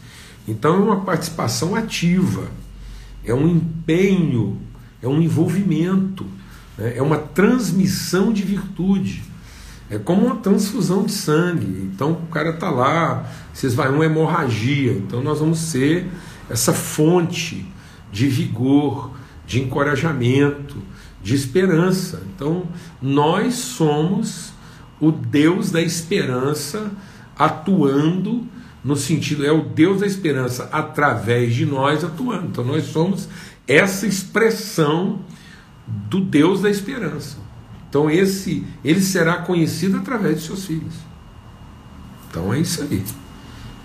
Então 0.49 0.75
é 0.75 0.79
uma 0.79 1.01
participação 1.01 1.75
ativa, 1.75 2.51
é 3.25 3.35
um 3.35 3.47
empenho, 3.47 4.59
é 5.03 5.09
um 5.09 5.21
envolvimento, 5.21 6.27
né? 6.77 6.97
é 6.97 7.03
uma 7.03 7.19
transmissão 7.19 8.33
de 8.33 8.43
virtude. 8.43 9.23
É 9.91 9.99
como 9.99 10.25
uma 10.25 10.37
transfusão 10.37 11.05
de 11.05 11.13
sangue. 11.13 11.91
Então 11.93 12.13
o 12.13 12.27
cara 12.29 12.51
está 12.51 12.71
lá, 12.71 13.31
vocês 13.53 13.75
vai 13.75 13.91
uma 13.91 14.07
hemorragia. 14.07 14.93
Então 14.93 15.23
nós 15.23 15.39
vamos 15.39 15.59
ser 15.59 16.07
essa 16.49 16.73
fonte 16.73 17.67
de 18.11 18.27
vigor, 18.27 19.11
de 19.47 19.61
encorajamento, 19.61 20.79
de 21.23 21.35
esperança. 21.35 22.23
Então 22.35 22.65
nós 23.03 23.55
somos 23.55 24.53
o 25.03 25.11
Deus 25.11 25.73
da 25.73 25.83
esperança 25.83 26.93
atuando 27.37 28.47
no 28.85 28.97
sentido, 28.97 29.45
é 29.45 29.51
o 29.51 29.63
Deus 29.63 30.01
da 30.01 30.07
esperança 30.07 30.69
através 30.71 31.55
de 31.55 31.67
nós 31.67 32.05
atuando. 32.05 32.47
Então 32.47 32.65
nós 32.65 32.85
somos 32.85 33.29
essa 33.67 34.07
expressão 34.07 35.21
do 35.87 36.21
Deus 36.21 36.63
da 36.63 36.71
esperança. 36.71 37.37
Então 37.89 38.09
esse 38.09 38.65
ele 38.85 39.01
será 39.01 39.39
conhecido 39.39 39.97
através 39.97 40.41
de 40.41 40.47
seus 40.47 40.67
filhos. 40.67 40.95
Então 42.31 42.55
é 42.55 42.61
isso 42.61 42.83
aí. 42.83 43.05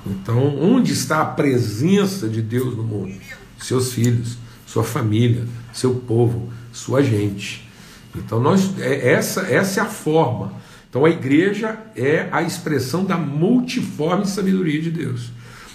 Então, 0.06 0.56
onde 0.62 0.94
está 0.94 1.22
a 1.22 1.26
presença 1.26 2.30
de 2.30 2.42
Deus 2.42 2.78
no 2.78 2.84
mundo? 2.84 3.14
Seus 3.60 3.92
filhos, 3.92 4.38
sua 4.66 4.84
família, 4.84 5.46
seu 5.74 5.96
povo, 5.96 6.50
sua 6.72 7.04
gente. 7.04 7.68
Então 8.16 8.40
nós 8.40 8.80
é, 8.80 9.14
essa 9.14 9.42
essa 9.42 9.80
é 9.80 9.84
a 9.84 9.88
forma 9.88 10.54
então 10.90 11.06
a 11.06 11.10
igreja 11.10 11.78
é 11.96 12.28
a 12.32 12.42
expressão 12.42 13.04
da 13.04 13.18
multiforme 13.18 14.26
sabedoria 14.26 14.82
de 14.82 14.92
Deus. 14.92 15.32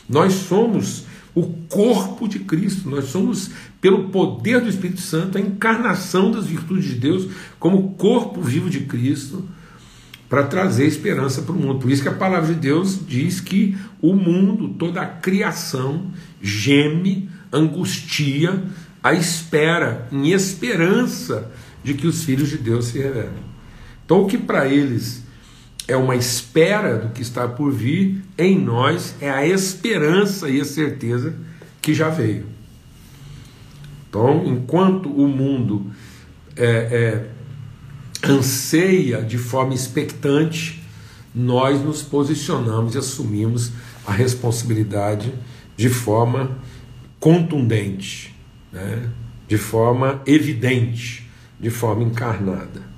Nós 0.08 0.32
somos 0.32 1.04
o 1.34 1.44
corpo 1.68 2.28
de 2.28 2.40
Cristo, 2.40 2.88
nós 2.88 3.06
somos, 3.06 3.50
pelo 3.80 4.10
poder 4.10 4.60
do 4.60 4.68
Espírito 4.68 5.00
Santo, 5.00 5.38
a 5.38 5.40
encarnação 5.40 6.30
das 6.30 6.46
virtudes 6.46 6.84
de 6.84 6.94
Deus 6.94 7.28
como 7.58 7.94
corpo 7.94 8.42
vivo 8.42 8.68
de 8.68 8.80
Cristo 8.80 9.48
para 10.28 10.44
trazer 10.44 10.86
esperança 10.86 11.42
para 11.42 11.54
o 11.54 11.58
mundo. 11.58 11.80
Por 11.80 11.90
isso 11.90 12.02
que 12.02 12.08
a 12.08 12.14
palavra 12.14 12.54
de 12.54 12.60
Deus 12.60 12.98
diz 13.06 13.40
que 13.40 13.76
o 14.00 14.14
mundo, 14.14 14.70
toda 14.78 15.02
a 15.02 15.06
criação, 15.06 16.10
geme, 16.40 17.28
angustia, 17.52 18.62
a 19.02 19.12
espera, 19.12 20.08
em 20.10 20.30
esperança 20.32 21.50
de 21.84 21.94
que 21.94 22.06
os 22.06 22.24
filhos 22.24 22.48
de 22.48 22.58
Deus 22.58 22.86
se 22.86 22.98
revelem. 22.98 23.51
Então, 24.04 24.22
o 24.22 24.26
que 24.26 24.38
para 24.38 24.66
eles 24.66 25.22
é 25.88 25.96
uma 25.96 26.16
espera 26.16 26.98
do 26.98 27.08
que 27.10 27.22
está 27.22 27.48
por 27.48 27.72
vir, 27.72 28.22
em 28.38 28.58
nós 28.58 29.14
é 29.20 29.30
a 29.30 29.46
esperança 29.46 30.48
e 30.48 30.60
a 30.60 30.64
certeza 30.64 31.34
que 31.80 31.92
já 31.92 32.08
veio. 32.08 32.46
Então, 34.08 34.44
enquanto 34.46 35.10
o 35.10 35.26
mundo 35.26 35.90
é, 36.56 36.66
é, 36.66 38.28
anseia 38.28 39.22
de 39.22 39.38
forma 39.38 39.74
expectante, 39.74 40.82
nós 41.34 41.80
nos 41.82 42.02
posicionamos 42.02 42.94
e 42.94 42.98
assumimos 42.98 43.72
a 44.06 44.12
responsabilidade 44.12 45.32
de 45.76 45.88
forma 45.88 46.58
contundente, 47.18 48.34
né? 48.72 49.08
de 49.48 49.56
forma 49.56 50.20
evidente, 50.26 51.28
de 51.58 51.70
forma 51.70 52.02
encarnada. 52.02 52.91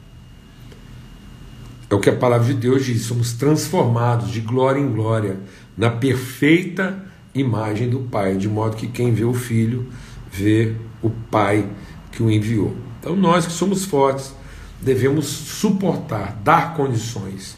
É 1.95 1.97
o 1.97 2.01
que 2.01 2.11
a 2.11 2.17
palavra 2.17 2.49
de 2.49 2.55
Deus 2.55 2.85
diz: 2.85 3.03
somos 3.03 3.35
transformados 3.35 4.33
de 4.33 4.41
glória 4.41 4.81
em 4.81 4.91
glória 4.91 5.39
na 5.79 5.89
perfeita 5.89 7.05
imagem 7.33 7.89
do 7.89 8.01
Pai, 8.01 8.37
de 8.37 8.49
modo 8.49 8.77
que 8.77 8.89
quem 8.89 9.15
vê 9.15 9.23
o 9.23 9.33
Filho 9.33 9.87
vê 10.29 10.75
o 11.01 11.09
Pai 11.09 11.65
que 12.11 12.21
o 12.21 12.29
enviou. 12.29 12.77
Então, 12.99 13.15
nós 13.15 13.47
que 13.47 13.53
somos 13.53 13.85
fortes 13.85 14.35
devemos 14.83 15.27
suportar, 15.27 16.37
dar 16.43 16.75
condições, 16.75 17.57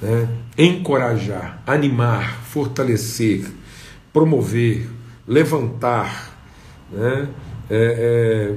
né? 0.00 0.28
encorajar, 0.56 1.60
animar, 1.66 2.44
fortalecer, 2.44 3.44
promover, 4.12 4.88
levantar, 5.26 6.38
né? 6.92 7.28
é, 7.68 8.54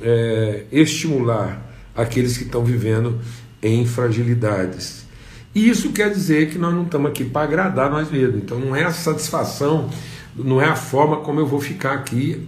é, 0.00 0.06
é, 0.08 0.66
estimular 0.70 1.66
aqueles 1.96 2.38
que 2.38 2.44
estão 2.44 2.64
vivendo 2.64 3.20
em 3.62 3.86
fragilidades. 3.86 5.06
E 5.54 5.68
isso 5.68 5.90
quer 5.92 6.10
dizer 6.10 6.50
que 6.50 6.58
nós 6.58 6.74
não 6.74 6.82
estamos 6.82 7.10
aqui 7.10 7.24
para 7.24 7.42
agradar 7.42 7.90
nós 7.90 8.10
mesmos. 8.10 8.42
Então 8.42 8.58
não 8.60 8.76
é 8.76 8.84
a 8.84 8.92
satisfação, 8.92 9.88
não 10.34 10.60
é 10.60 10.66
a 10.66 10.76
forma 10.76 11.18
como 11.18 11.40
eu 11.40 11.46
vou 11.46 11.60
ficar 11.60 11.94
aqui 11.94 12.46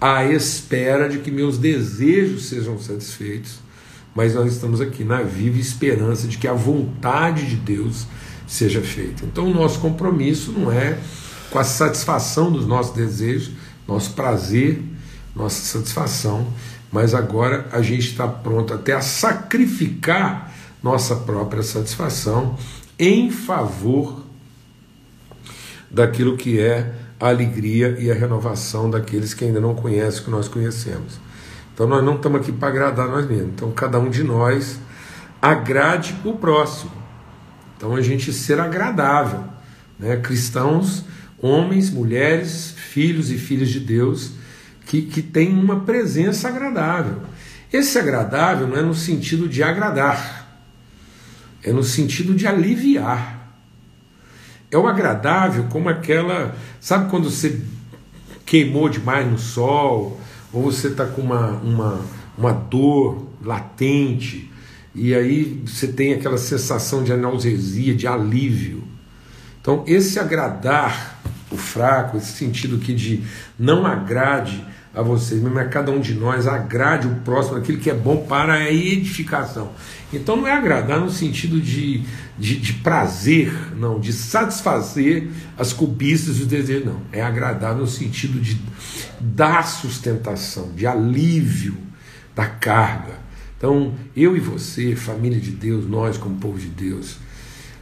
à 0.00 0.24
espera 0.24 1.08
de 1.08 1.18
que 1.18 1.30
meus 1.30 1.56
desejos 1.56 2.46
sejam 2.46 2.78
satisfeitos, 2.78 3.60
mas 4.14 4.34
nós 4.34 4.52
estamos 4.52 4.80
aqui 4.80 5.04
na 5.04 5.22
viva 5.22 5.58
esperança 5.58 6.28
de 6.28 6.36
que 6.36 6.46
a 6.46 6.52
vontade 6.52 7.48
de 7.48 7.56
Deus 7.56 8.06
seja 8.46 8.82
feita. 8.82 9.24
Então 9.24 9.50
o 9.50 9.54
nosso 9.54 9.78
compromisso 9.78 10.52
não 10.52 10.70
é 10.70 10.98
com 11.50 11.58
a 11.58 11.64
satisfação 11.64 12.50
dos 12.50 12.66
nossos 12.66 12.94
desejos, 12.94 13.52
nosso 13.86 14.12
prazer, 14.12 14.82
nossa 15.34 15.62
satisfação, 15.78 16.46
mas 16.92 17.14
agora 17.14 17.66
a 17.72 17.80
gente 17.80 18.08
está 18.10 18.28
pronto 18.28 18.74
até 18.74 18.92
a 18.92 19.00
sacrificar 19.00 20.52
nossa 20.82 21.16
própria 21.16 21.62
satisfação 21.62 22.58
em 22.98 23.30
favor 23.30 24.22
daquilo 25.90 26.36
que 26.36 26.60
é 26.60 26.92
a 27.18 27.28
alegria 27.28 27.96
e 27.98 28.10
a 28.10 28.14
renovação 28.14 28.90
daqueles 28.90 29.32
que 29.32 29.44
ainda 29.44 29.60
não 29.60 29.74
conhecem 29.74 30.20
o 30.20 30.24
que 30.24 30.30
nós 30.30 30.48
conhecemos. 30.48 31.18
Então 31.72 31.86
nós 31.86 32.04
não 32.04 32.16
estamos 32.16 32.40
aqui 32.42 32.52
para 32.52 32.68
agradar 32.68 33.08
nós 33.08 33.26
mesmos. 33.26 33.52
Então 33.54 33.70
cada 33.72 33.98
um 33.98 34.10
de 34.10 34.22
nós 34.22 34.78
agrade 35.40 36.14
o 36.24 36.34
próximo. 36.34 36.92
Então 37.76 37.96
a 37.96 38.02
gente 38.02 38.32
ser 38.32 38.60
agradável, 38.60 39.44
né? 39.98 40.16
Cristãos, 40.16 41.04
homens, 41.38 41.90
mulheres, 41.90 42.74
filhos 42.76 43.30
e 43.30 43.38
filhas 43.38 43.70
de 43.70 43.80
Deus 43.80 44.41
que, 44.92 45.00
que 45.00 45.22
tem 45.22 45.58
uma 45.58 45.80
presença 45.80 46.48
agradável. 46.48 47.22
Esse 47.72 47.98
agradável 47.98 48.68
não 48.68 48.76
é 48.76 48.82
no 48.82 48.94
sentido 48.94 49.48
de 49.48 49.62
agradar, 49.62 50.60
é 51.62 51.72
no 51.72 51.82
sentido 51.82 52.34
de 52.34 52.46
aliviar. 52.46 53.56
É 54.70 54.76
o 54.76 54.86
agradável 54.86 55.64
como 55.70 55.88
aquela. 55.88 56.54
Sabe 56.78 57.08
quando 57.08 57.30
você 57.30 57.62
queimou 58.44 58.90
demais 58.90 59.30
no 59.30 59.38
sol, 59.38 60.20
ou 60.52 60.64
você 60.64 60.88
está 60.88 61.06
com 61.06 61.22
uma, 61.22 61.52
uma, 61.52 62.00
uma 62.36 62.52
dor 62.52 63.28
latente, 63.42 64.52
e 64.94 65.14
aí 65.14 65.62
você 65.64 65.88
tem 65.88 66.12
aquela 66.12 66.36
sensação 66.36 67.02
de 67.02 67.14
analgesia, 67.14 67.94
de 67.94 68.06
alívio. 68.06 68.84
Então, 69.58 69.84
esse 69.86 70.18
agradar 70.18 71.18
o 71.50 71.56
fraco, 71.56 72.18
esse 72.18 72.32
sentido 72.32 72.76
aqui 72.76 72.92
de 72.92 73.22
não 73.58 73.86
agrade 73.86 74.62
a 74.94 75.00
vocês, 75.00 75.42
mas 75.42 75.56
a 75.56 75.64
cada 75.64 75.90
um 75.90 76.00
de 76.00 76.14
nós 76.14 76.46
agrade 76.46 77.06
o 77.06 77.14
próximo 77.16 77.56
aquilo 77.56 77.78
que 77.78 77.88
é 77.88 77.94
bom 77.94 78.26
para 78.26 78.54
a 78.54 78.70
edificação. 78.70 79.72
Então 80.12 80.36
não 80.36 80.46
é 80.46 80.52
agradar 80.52 81.00
no 81.00 81.10
sentido 81.10 81.58
de, 81.60 82.02
de, 82.38 82.56
de 82.56 82.74
prazer, 82.74 83.52
não, 83.74 83.98
de 83.98 84.12
satisfazer 84.12 85.28
as 85.56 85.72
cobiças 85.72 86.38
e 86.38 86.42
os 86.42 86.46
desejos, 86.46 86.84
não. 86.84 87.00
É 87.10 87.22
agradar 87.22 87.74
no 87.74 87.86
sentido 87.86 88.38
de 88.38 88.60
dar 89.18 89.66
sustentação, 89.66 90.72
de 90.74 90.86
alívio 90.86 91.76
da 92.34 92.46
carga. 92.46 93.22
Então, 93.56 93.94
eu 94.14 94.36
e 94.36 94.40
você, 94.40 94.94
família 94.94 95.40
de 95.40 95.52
Deus, 95.52 95.88
nós 95.88 96.18
como 96.18 96.36
povo 96.36 96.58
de 96.58 96.66
Deus, 96.66 97.16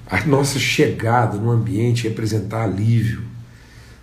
a 0.07 0.25
nossa 0.26 0.59
chegada 0.59 1.38
no 1.38 1.50
ambiente 1.50 2.07
representar 2.07 2.64
alívio, 2.64 3.30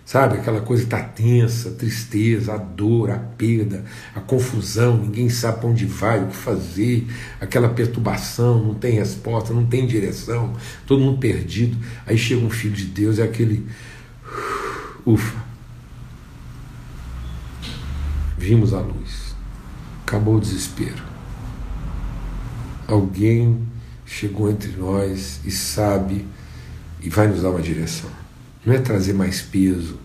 Sabe, 0.08 0.38
aquela 0.38 0.62
coisa 0.62 0.84
está 0.84 1.02
tensa, 1.02 1.68
a 1.68 1.72
tristeza, 1.72 2.54
a 2.54 2.56
dor, 2.56 3.10
a 3.10 3.18
perda, 3.18 3.84
a 4.14 4.20
confusão, 4.20 4.96
ninguém 4.96 5.28
sabe 5.28 5.60
para 5.60 5.68
onde 5.68 5.84
vai, 5.84 6.24
o 6.24 6.28
que 6.28 6.34
fazer, 6.34 7.06
aquela 7.38 7.68
perturbação, 7.68 8.58
não 8.64 8.74
tem 8.74 8.94
resposta, 8.94 9.52
não 9.52 9.66
tem 9.66 9.86
direção, 9.86 10.56
todo 10.86 11.02
mundo 11.02 11.18
perdido. 11.18 11.76
Aí 12.06 12.16
chega 12.16 12.40
um 12.40 12.48
filho 12.48 12.74
de 12.74 12.86
Deus, 12.86 13.18
é 13.18 13.22
aquele. 13.22 13.66
Ufa. 15.04 15.44
Vimos 18.38 18.72
a 18.72 18.80
luz. 18.80 19.36
Acabou 20.06 20.36
o 20.36 20.40
desespero. 20.40 21.04
Alguém 22.86 23.60
chegou 24.06 24.50
entre 24.50 24.72
nós 24.72 25.42
e 25.44 25.50
sabe 25.50 26.26
e 26.98 27.10
vai 27.10 27.28
nos 27.28 27.42
dar 27.42 27.50
uma 27.50 27.60
direção 27.60 28.08
não 28.64 28.74
é 28.74 28.78
trazer 28.78 29.12
mais 29.12 29.40
peso, 29.40 29.98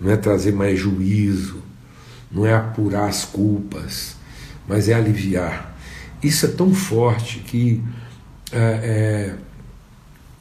não 0.00 0.10
é 0.10 0.16
trazer 0.16 0.52
mais 0.52 0.78
juízo, 0.78 1.62
não 2.30 2.44
é 2.44 2.54
apurar 2.54 3.08
as 3.08 3.24
culpas, 3.24 4.16
mas 4.66 4.88
é 4.88 4.94
aliviar. 4.94 5.76
Isso 6.22 6.46
é 6.46 6.48
tão 6.48 6.74
forte 6.74 7.38
que 7.40 7.82
é, 8.50 9.36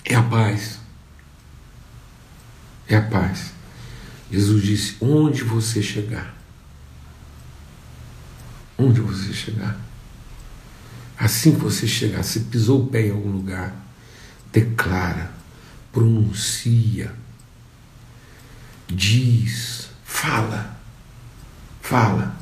é, 0.06 0.14
é 0.14 0.16
a 0.16 0.24
paz. 0.24 0.80
É 2.88 2.96
a 2.96 3.02
paz. 3.02 3.52
Jesus 4.32 4.64
disse: 4.64 4.98
onde 5.00 5.44
você 5.44 5.82
chegar, 5.82 6.36
onde 8.78 9.00
você 9.00 9.32
chegar, 9.32 9.80
assim 11.18 11.54
que 11.54 11.60
você 11.60 11.88
chegar, 11.88 12.24
se 12.24 12.42
pisou 12.42 12.84
o 12.84 12.88
pé 12.88 13.08
em 13.08 13.12
algum 13.12 13.32
lugar, 13.32 13.76
declara, 14.52 15.32
pronuncia 15.92 17.23
diz, 18.94 19.90
fala, 20.04 20.78
fala. 21.82 22.36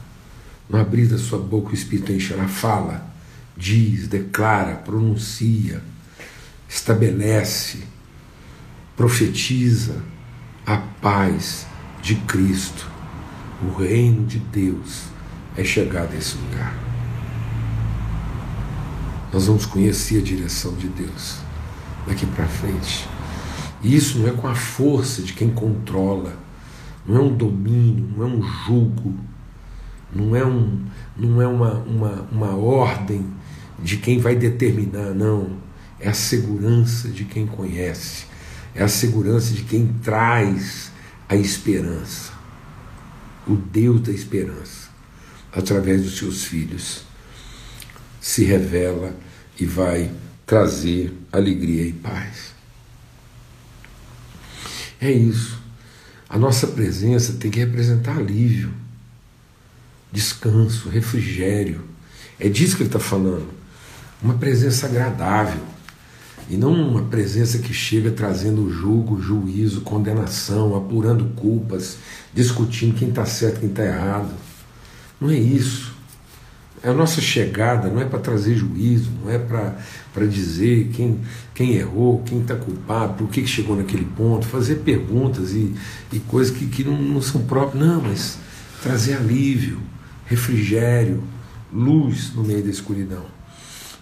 No 0.69 0.79
abrir 0.79 1.07
da 1.07 1.17
sua 1.17 1.39
boca 1.39 1.71
o 1.71 1.73
Espírito 1.73 2.13
encherá, 2.13 2.47
fala, 2.47 3.05
diz, 3.57 4.07
declara, 4.07 4.75
pronuncia, 4.75 5.81
estabelece, 6.69 7.83
profetiza 8.95 10.01
a 10.65 10.77
paz 10.77 11.65
de 12.01 12.15
Cristo. 12.15 12.89
O 13.63 13.77
reino 13.77 14.25
de 14.25 14.39
Deus 14.39 15.03
é 15.55 15.63
chegado 15.63 16.13
a 16.13 16.17
esse 16.17 16.35
lugar. 16.35 16.73
Nós 19.33 19.47
vamos 19.47 19.65
conhecer 19.65 20.19
a 20.19 20.23
direção 20.23 20.73
de 20.75 20.87
Deus 20.87 21.37
daqui 22.07 22.25
para 22.25 22.47
frente. 22.47 23.07
E 23.83 23.95
isso 23.95 24.19
não 24.19 24.27
é 24.27 24.31
com 24.31 24.47
a 24.47 24.55
força 24.55 25.21
de 25.21 25.33
quem 25.33 25.49
controla, 25.49 26.33
não 27.05 27.17
é 27.17 27.19
um 27.21 27.35
domínio, 27.35 28.07
não 28.15 28.23
é 28.23 28.27
um 28.27 28.41
julgo, 28.41 29.15
não 30.13 30.35
é, 30.35 30.45
um, 30.45 30.85
não 31.17 31.41
é 31.41 31.47
uma, 31.47 31.73
uma, 31.79 32.27
uma 32.31 32.55
ordem 32.55 33.25
de 33.81 33.97
quem 33.97 34.19
vai 34.19 34.35
determinar, 34.35 35.13
não. 35.13 35.57
É 35.99 36.09
a 36.09 36.13
segurança 36.13 37.09
de 37.09 37.25
quem 37.25 37.45
conhece, 37.45 38.25
é 38.73 38.83
a 38.83 38.87
segurança 38.87 39.53
de 39.53 39.63
quem 39.63 39.87
traz 40.03 40.91
a 41.29 41.35
esperança, 41.35 42.33
o 43.47 43.55
Deus 43.55 44.01
da 44.01 44.11
esperança, 44.11 44.89
através 45.51 46.03
dos 46.03 46.17
seus 46.17 46.43
filhos, 46.43 47.03
se 48.19 48.43
revela 48.43 49.15
e 49.59 49.65
vai 49.65 50.11
trazer 50.45 51.13
alegria 51.31 51.85
e 51.85 51.93
paz. 51.93 52.60
É 55.01 55.11
isso. 55.11 55.59
A 56.29 56.37
nossa 56.37 56.67
presença 56.67 57.33
tem 57.33 57.49
que 57.49 57.59
representar 57.59 58.17
alívio, 58.17 58.71
descanso, 60.11 60.87
refrigério. 60.89 61.81
É 62.39 62.47
disso 62.47 62.77
que 62.77 62.83
ele 62.83 62.89
está 62.89 62.99
falando. 62.99 63.49
Uma 64.21 64.35
presença 64.35 64.85
agradável. 64.85 65.61
E 66.49 66.55
não 66.55 66.73
uma 66.73 67.03
presença 67.03 67.57
que 67.59 67.73
chega 67.73 68.11
trazendo 68.11 68.69
julgo, 68.69 69.21
juízo, 69.21 69.81
condenação, 69.81 70.75
apurando 70.75 71.25
culpas, 71.35 71.97
discutindo 72.33 72.95
quem 72.95 73.09
está 73.09 73.25
certo 73.25 73.61
quem 73.61 73.69
está 73.69 73.83
errado. 73.83 74.33
Não 75.19 75.29
é 75.29 75.37
isso. 75.37 75.93
É 76.83 76.89
a 76.89 76.93
nossa 76.93 77.21
chegada 77.21 77.89
não 77.89 78.01
é 78.01 78.05
para 78.05 78.17
trazer 78.17 78.55
juízo, 78.55 79.11
não 79.23 79.31
é 79.31 79.37
para 79.37 80.25
dizer 80.25 80.89
quem, 80.93 81.19
quem 81.53 81.75
errou, 81.75 82.23
quem 82.23 82.41
está 82.41 82.55
culpado, 82.55 83.13
por 83.13 83.29
que 83.29 83.45
chegou 83.45 83.75
naquele 83.75 84.05
ponto, 84.05 84.47
fazer 84.47 84.77
perguntas 84.77 85.51
e, 85.51 85.75
e 86.11 86.19
coisas 86.19 86.55
que, 86.55 86.65
que 86.65 86.83
não, 86.83 86.99
não 86.99 87.21
são 87.21 87.43
próprias, 87.43 87.85
não, 87.85 88.01
mas 88.01 88.39
trazer 88.81 89.13
alívio, 89.13 89.79
refrigério, 90.25 91.23
luz 91.71 92.33
no 92.33 92.43
meio 92.43 92.63
da 92.63 92.69
escuridão. 92.71 93.25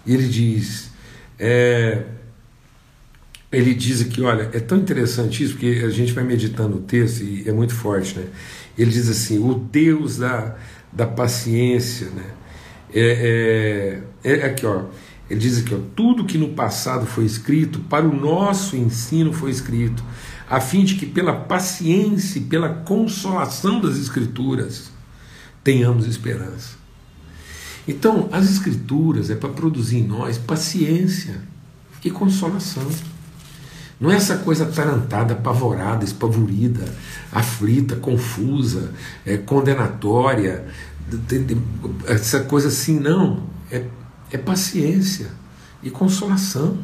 E 0.06 0.14
ele 0.14 0.26
diz, 0.26 0.90
é, 1.38 2.04
ele 3.52 3.74
diz 3.74 4.00
aqui, 4.00 4.22
olha, 4.22 4.48
é 4.54 4.60
tão 4.60 4.78
interessante 4.78 5.44
isso, 5.44 5.52
porque 5.52 5.82
a 5.84 5.90
gente 5.90 6.12
vai 6.12 6.24
meditando 6.24 6.78
o 6.78 6.80
texto 6.80 7.22
e 7.22 7.46
é 7.46 7.52
muito 7.52 7.74
forte, 7.74 8.18
né? 8.18 8.26
Ele 8.78 8.90
diz 8.90 9.08
assim, 9.08 9.38
o 9.38 9.54
Deus 9.54 10.16
da, 10.16 10.56
da 10.90 11.06
paciência, 11.06 12.08
né? 12.10 12.39
É, 12.94 14.00
é, 14.24 14.32
é, 14.32 14.46
aqui, 14.46 14.66
ó. 14.66 14.84
Ele 15.28 15.38
diz 15.38 15.58
aqui, 15.58 15.74
ó, 15.74 15.78
tudo 15.94 16.24
que 16.24 16.36
no 16.36 16.50
passado 16.50 17.06
foi 17.06 17.24
escrito, 17.24 17.78
para 17.80 18.04
o 18.06 18.14
nosso 18.14 18.76
ensino 18.76 19.32
foi 19.32 19.50
escrito, 19.50 20.02
a 20.48 20.60
fim 20.60 20.84
de 20.84 20.96
que 20.96 21.06
pela 21.06 21.32
paciência 21.32 22.40
e 22.40 22.42
pela 22.42 22.68
consolação 22.68 23.80
das 23.80 23.96
Escrituras 23.96 24.90
tenhamos 25.62 26.06
esperança. 26.06 26.74
Então, 27.86 28.28
as 28.32 28.50
Escrituras 28.50 29.30
é 29.30 29.36
para 29.36 29.50
produzir 29.50 29.98
em 29.98 30.06
nós 30.06 30.36
paciência 30.36 31.40
e 32.04 32.10
consolação. 32.10 32.86
Não 34.00 34.10
é 34.10 34.16
essa 34.16 34.38
coisa 34.38 34.64
atarantada, 34.64 35.34
apavorada, 35.34 36.04
espavorida, 36.04 36.84
aflita, 37.30 37.96
confusa, 37.96 38.92
é, 39.26 39.36
condenatória, 39.36 40.66
essa 42.06 42.40
coisa 42.40 42.68
assim, 42.68 42.98
não. 42.98 43.48
É, 43.70 43.84
é 44.30 44.38
paciência 44.38 45.30
e 45.82 45.90
consolação. 45.90 46.78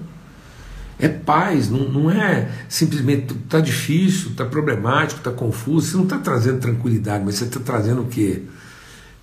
É 0.99 1.09
paz, 1.09 1.69
não, 1.69 1.89
não 1.89 2.11
é 2.11 2.51
simplesmente 2.69 3.35
está 3.35 3.61
difícil, 3.61 4.31
está 4.31 4.47
problemático, 4.47 5.21
está 5.21 5.31
confuso. 5.31 5.89
Você 5.89 5.97
não 5.97 6.05
está 6.05 6.19
trazendo 6.19 6.59
tranquilidade, 6.59 7.23
mas 7.25 7.35
você 7.35 7.45
está 7.45 7.61
trazendo 7.61 8.03
o 8.03 8.07
quê? 8.07 8.43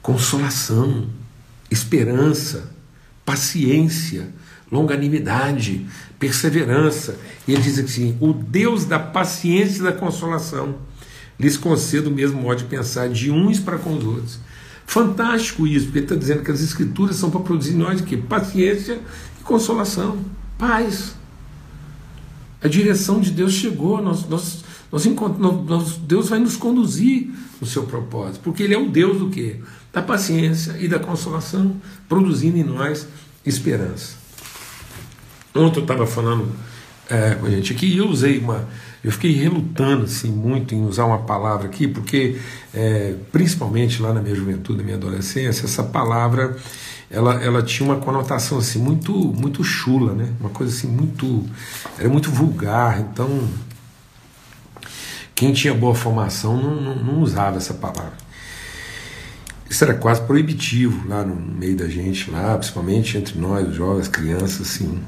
Consolação, 0.01 1.07
esperança, 1.71 2.71
paciência, 3.25 4.29
longanimidade, 4.71 5.87
perseverança. 6.19 7.17
E 7.47 7.53
ele 7.53 7.61
diz 7.63 7.79
assim: 7.79 8.17
o 8.19 8.33
Deus 8.33 8.85
da 8.85 8.99
paciência 8.99 9.79
e 9.79 9.83
da 9.83 9.93
consolação 9.93 10.75
lhes 11.39 11.57
conceda 11.57 12.07
o 12.07 12.11
mesmo 12.11 12.39
modo 12.39 12.59
de 12.59 12.65
pensar 12.65 13.09
de 13.09 13.31
uns 13.31 13.59
para 13.59 13.79
com 13.79 13.97
os 13.97 14.05
outros 14.05 14.39
Fantástico 14.85 15.65
isso, 15.65 15.85
porque 15.85 15.99
está 15.99 16.15
dizendo 16.15 16.43
que 16.43 16.51
as 16.51 16.61
escrituras 16.61 17.15
são 17.15 17.31
para 17.31 17.39
produzir 17.39 17.73
em 17.73 17.77
nós 17.77 18.01
que 18.01 18.17
paciência 18.17 18.99
e 19.39 19.43
consolação, 19.43 20.19
paz. 20.57 21.15
A 22.61 22.67
direção 22.67 23.19
de 23.19 23.31
Deus 23.31 23.53
chegou, 23.53 24.01
nós, 24.01 24.27
nós, 24.29 24.63
nós, 24.91 25.05
nós, 25.05 25.97
Deus 25.97 26.29
vai 26.29 26.39
nos 26.39 26.55
conduzir 26.55 27.29
no 27.59 27.67
seu 27.67 27.83
propósito, 27.83 28.41
porque 28.43 28.63
Ele 28.63 28.73
é 28.73 28.77
o 28.77 28.89
Deus 28.89 29.19
do 29.19 29.29
que? 29.29 29.59
Da 29.91 30.01
paciência 30.01 30.77
e 30.79 30.87
da 30.87 30.99
consolação, 30.99 31.75
produzindo 32.07 32.57
em 32.57 32.63
nós 32.63 33.07
esperança. 33.45 34.15
Ontem 35.55 35.79
eu 35.79 35.83
estava 35.83 36.07
falando 36.07 36.51
é, 37.13 37.49
gente 37.51 37.73
aqui 37.73 37.97
eu 37.97 38.07
usei 38.07 38.39
uma, 38.39 38.67
eu 39.03 39.11
fiquei 39.11 39.31
relutando 39.33 40.05
assim, 40.05 40.31
muito 40.31 40.73
em 40.73 40.85
usar 40.85 41.05
uma 41.05 41.19
palavra 41.19 41.67
aqui, 41.67 41.87
porque, 41.87 42.37
é, 42.73 43.15
principalmente 43.31 44.01
lá 44.01 44.13
na 44.13 44.21
minha 44.21 44.35
juventude, 44.35 44.79
na 44.79 44.83
minha 44.83 44.97
adolescência, 44.97 45.65
essa 45.65 45.83
palavra 45.83 46.57
ela, 47.13 47.35
ela 47.43 47.61
tinha 47.61 47.87
uma 47.87 47.99
conotação 47.99 48.57
assim, 48.57 48.79
muito, 48.79 49.13
muito 49.13 49.63
chula, 49.63 50.13
né? 50.13 50.33
uma 50.39 50.49
coisa 50.49 50.75
assim, 50.75 50.87
muito. 50.87 51.47
era 51.99 52.09
muito 52.09 52.31
vulgar. 52.31 52.99
Então, 52.99 53.47
Quem 55.35 55.53
tinha 55.53 55.73
boa 55.75 55.93
formação 55.93 56.57
não, 56.57 56.81
não, 56.81 56.95
não 56.95 57.21
usava 57.21 57.57
essa 57.57 57.73
palavra. 57.75 58.13
Isso 59.69 59.83
era 59.83 59.93
quase 59.93 60.21
proibitivo 60.21 61.07
lá 61.07 61.23
no 61.23 61.35
meio 61.35 61.75
da 61.75 61.87
gente, 61.87 62.31
lá, 62.31 62.57
principalmente 62.57 63.17
entre 63.17 63.37
nós, 63.39 63.67
os 63.67 63.75
jovens, 63.75 64.07
crianças, 64.07 64.61
assim. 64.61 64.99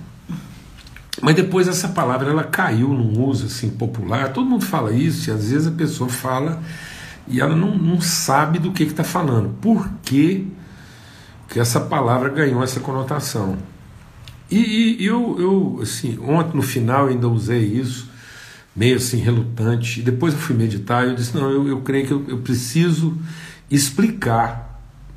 Mas 1.21 1.35
depois 1.35 1.67
essa 1.67 1.87
palavra 1.89 2.29
ela 2.29 2.43
caiu 2.43 2.89
num 2.89 3.21
uso 3.23 3.45
assim 3.45 3.69
popular. 3.69 4.33
Todo 4.33 4.49
mundo 4.49 4.65
fala 4.65 4.93
isso 4.93 5.29
e 5.29 5.33
às 5.33 5.49
vezes 5.49 5.67
a 5.67 5.71
pessoa 5.71 6.09
fala 6.09 6.61
e 7.27 7.39
ela 7.39 7.55
não, 7.55 7.77
não 7.77 8.01
sabe 8.01 8.59
do 8.59 8.71
que 8.71 8.83
está 8.83 9.03
falando. 9.03 9.55
Por 9.61 9.89
que, 10.03 10.47
que 11.47 11.59
essa 11.59 11.79
palavra 11.79 12.29
ganhou 12.29 12.63
essa 12.63 12.79
conotação? 12.79 13.57
E, 14.51 14.97
e, 14.99 15.05
eu, 15.05 15.35
eu, 15.39 15.79
assim, 15.81 16.19
ontem 16.19 16.55
no 16.55 16.61
final 16.61 17.07
ainda 17.07 17.27
usei 17.27 17.63
isso, 17.63 18.09
meio 18.75 18.97
assim 18.97 19.17
relutante. 19.17 20.01
E 20.01 20.03
depois 20.03 20.33
eu 20.33 20.39
fui 20.39 20.55
meditar 20.55 21.05
e 21.05 21.11
eu 21.11 21.15
disse: 21.15 21.35
não, 21.35 21.49
eu, 21.49 21.67
eu 21.67 21.81
creio 21.81 22.05
que 22.05 22.13
eu, 22.13 22.25
eu 22.27 22.37
preciso 22.39 23.17
explicar 23.71 24.74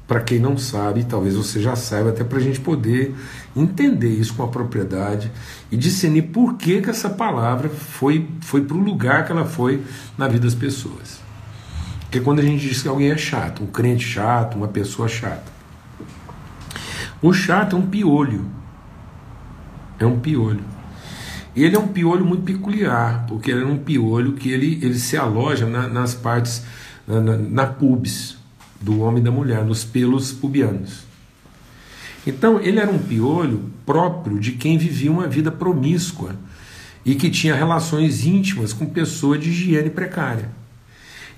para 0.09 0.21
quem 0.21 0.39
não 0.39 0.57
sabe, 0.57 1.05
talvez 1.05 1.35
você 1.35 1.61
já 1.61 1.77
saiba, 1.77 2.09
até 2.09 2.25
para 2.25 2.39
a 2.39 2.41
gente 2.41 2.59
poder 2.59 3.15
entender 3.55 4.09
isso 4.09 4.33
com 4.33 4.43
a 4.43 4.49
propriedade 4.49 5.31
e 5.71 5.77
discernir 5.77 6.23
por 6.23 6.55
que, 6.55 6.81
que 6.81 6.89
essa 6.89 7.11
palavra 7.11 7.69
foi, 7.69 8.27
foi 8.41 8.63
para 8.63 8.75
o 8.75 8.81
lugar 8.81 9.27
que 9.27 9.33
ela 9.33 9.45
foi 9.45 9.83
na 10.17 10.27
vida 10.27 10.45
das 10.45 10.55
pessoas. 10.55 11.21
Porque 12.01 12.21
quando 12.21 12.39
a 12.39 12.43
gente 12.43 12.67
diz 12.67 12.81
que 12.81 12.89
alguém 12.89 13.11
é 13.11 13.19
chato, 13.19 13.63
um 13.63 13.67
crente 13.67 14.07
chato, 14.07 14.57
uma 14.57 14.69
pessoa 14.69 15.07
chata, 15.09 15.53
o 17.21 17.31
chato 17.35 17.77
é 17.77 17.79
um 17.79 17.87
piolho. 17.87 18.47
É 19.99 20.07
um 20.07 20.19
piolho. 20.19 20.65
E 21.55 21.65
ele 21.65 21.77
é 21.77 21.79
um 21.79 21.89
piolho 21.89 22.25
muito 22.25 22.45
peculiar, 22.45 23.27
porque 23.29 23.51
ele 23.51 23.63
é 23.63 23.67
um 23.67 23.77
piolho 23.77 24.33
que 24.33 24.51
ele, 24.51 24.79
ele 24.81 24.99
se 24.99 25.19
aloja 25.19 25.67
na, 25.67 25.87
nas 25.87 26.15
partes, 26.15 26.65
na, 27.07 27.21
na, 27.21 27.37
na 27.37 27.67
pubis, 27.67 28.38
do 28.81 29.01
homem 29.01 29.21
e 29.21 29.25
da 29.25 29.31
mulher, 29.31 29.65
nos 29.65 29.85
pelos 29.85 30.33
pubianos. 30.33 31.07
Então, 32.27 32.61
ele 32.61 32.79
era 32.79 32.91
um 32.91 32.99
piolho 32.99 33.71
próprio 33.87 34.39
de 34.39 34.53
quem 34.53 34.77
vivia 34.77 35.11
uma 35.11 35.27
vida 35.27 35.51
promíscua 35.51 36.37
e 37.05 37.15
que 37.15 37.31
tinha 37.31 37.55
relações 37.55 38.27
íntimas 38.27 38.73
com 38.73 38.87
pessoas 38.87 39.41
de 39.41 39.51
higiene 39.51 39.89
precária. 39.89 40.51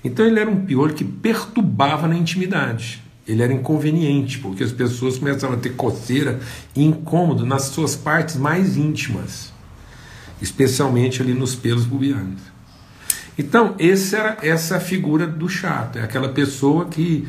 Então, 0.03 0.25
ele 0.25 0.39
era 0.39 0.49
um 0.49 0.65
piolho 0.65 0.93
que 0.93 1.05
perturbava 1.05 2.07
na 2.07 2.15
intimidade. 2.15 3.01
Ele 3.27 3.43
era 3.43 3.53
inconveniente, 3.53 4.39
porque 4.39 4.63
as 4.63 4.71
pessoas 4.71 5.17
começavam 5.17 5.55
a 5.55 5.59
ter 5.59 5.75
coceira 5.75 6.39
e 6.75 6.83
incômodo 6.83 7.45
nas 7.45 7.63
suas 7.63 7.95
partes 7.95 8.35
mais 8.35 8.75
íntimas, 8.75 9.53
especialmente 10.41 11.21
ali 11.21 11.33
nos 11.33 11.55
pelos 11.55 11.85
pubianos. 11.85 12.41
Então, 13.41 13.73
esse 13.79 14.15
era, 14.15 14.37
essa 14.43 14.75
é 14.75 14.79
figura 14.79 15.25
do 15.25 15.49
chato, 15.49 15.97
é 15.97 16.03
aquela 16.03 16.29
pessoa 16.29 16.85
que, 16.85 17.27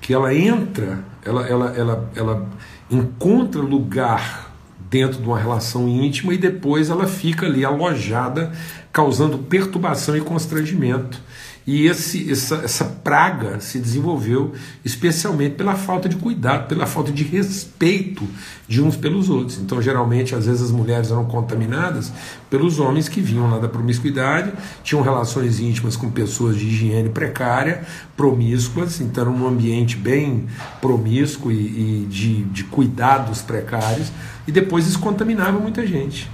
que 0.00 0.12
ela 0.12 0.34
entra, 0.34 0.98
ela, 1.24 1.46
ela, 1.46 1.74
ela, 1.76 2.10
ela 2.16 2.48
encontra 2.90 3.60
lugar 3.60 4.52
dentro 4.90 5.20
de 5.20 5.28
uma 5.28 5.38
relação 5.38 5.88
íntima 5.88 6.34
e 6.34 6.38
depois 6.38 6.90
ela 6.90 7.06
fica 7.06 7.46
ali 7.46 7.64
alojada, 7.64 8.50
causando 8.92 9.38
perturbação 9.38 10.16
e 10.16 10.20
constrangimento. 10.20 11.22
E 11.70 11.84
esse, 11.86 12.32
essa, 12.32 12.62
essa 12.64 12.84
praga 12.86 13.60
se 13.60 13.78
desenvolveu 13.78 14.54
especialmente 14.82 15.54
pela 15.54 15.74
falta 15.74 16.08
de 16.08 16.16
cuidado, 16.16 16.66
pela 16.66 16.86
falta 16.86 17.12
de 17.12 17.22
respeito 17.22 18.26
de 18.66 18.80
uns 18.80 18.96
pelos 18.96 19.28
outros. 19.28 19.58
Então, 19.58 19.82
geralmente, 19.82 20.34
às 20.34 20.46
vezes 20.46 20.62
as 20.62 20.70
mulheres 20.70 21.10
eram 21.10 21.26
contaminadas 21.26 22.10
pelos 22.48 22.80
homens 22.80 23.06
que 23.06 23.20
vinham 23.20 23.50
lá 23.50 23.58
da 23.58 23.68
promiscuidade, 23.68 24.50
tinham 24.82 25.02
relações 25.02 25.60
íntimas 25.60 25.94
com 25.94 26.10
pessoas 26.10 26.56
de 26.56 26.64
higiene 26.64 27.10
precária, 27.10 27.82
promíscuas, 28.16 28.98
então 29.02 29.24
era 29.24 29.30
um 29.30 29.46
ambiente 29.46 29.94
bem 29.94 30.46
promíscuo 30.80 31.52
e, 31.52 32.04
e 32.04 32.06
de, 32.06 32.44
de 32.44 32.64
cuidados 32.64 33.42
precários, 33.42 34.10
e 34.46 34.52
depois 34.52 34.86
isso 34.86 35.00
contaminava 35.00 35.60
muita 35.60 35.86
gente. 35.86 36.30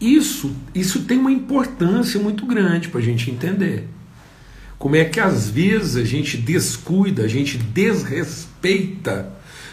Isso, 0.00 0.54
isso 0.74 1.04
tem 1.04 1.18
uma 1.18 1.32
importância 1.32 2.20
muito 2.20 2.44
grande 2.44 2.88
para 2.88 3.00
a 3.00 3.02
gente 3.02 3.30
entender. 3.30 3.88
Como 4.78 4.94
é 4.94 5.04
que 5.04 5.18
às 5.18 5.48
vezes 5.48 5.96
a 5.96 6.04
gente 6.04 6.36
descuida, 6.36 7.24
a 7.24 7.28
gente 7.28 7.56
desrespeita 7.56 9.32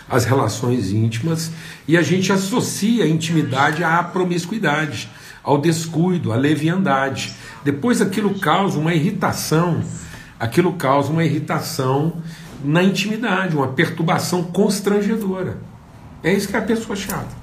as 0.10 0.26
relações 0.26 0.92
íntimas 0.92 1.52
e 1.88 1.98
a 1.98 2.02
gente 2.02 2.32
associa 2.32 3.04
a 3.04 3.08
intimidade 3.08 3.84
à 3.84 4.02
promiscuidade, 4.02 5.10
ao 5.44 5.58
descuido, 5.58 6.32
à 6.32 6.38
leviandade. 6.38 7.34
Depois 7.64 8.02
aquilo 8.02 8.40
causa 8.40 8.80
uma 8.80 8.94
irritação, 8.94 9.84
aquilo 10.40 10.74
causa 10.74 11.12
uma 11.12 11.26
irritação 11.26 12.22
na 12.64 12.82
intimidade, 12.82 13.58
uma 13.58 13.68
perturbação 13.68 14.44
constrangedora. 14.44 15.58
É 16.24 16.34
isso 16.34 16.48
que 16.48 16.56
é 16.56 16.60
a 16.60 16.64
pessoa 16.64 16.96
chata. 16.96 17.43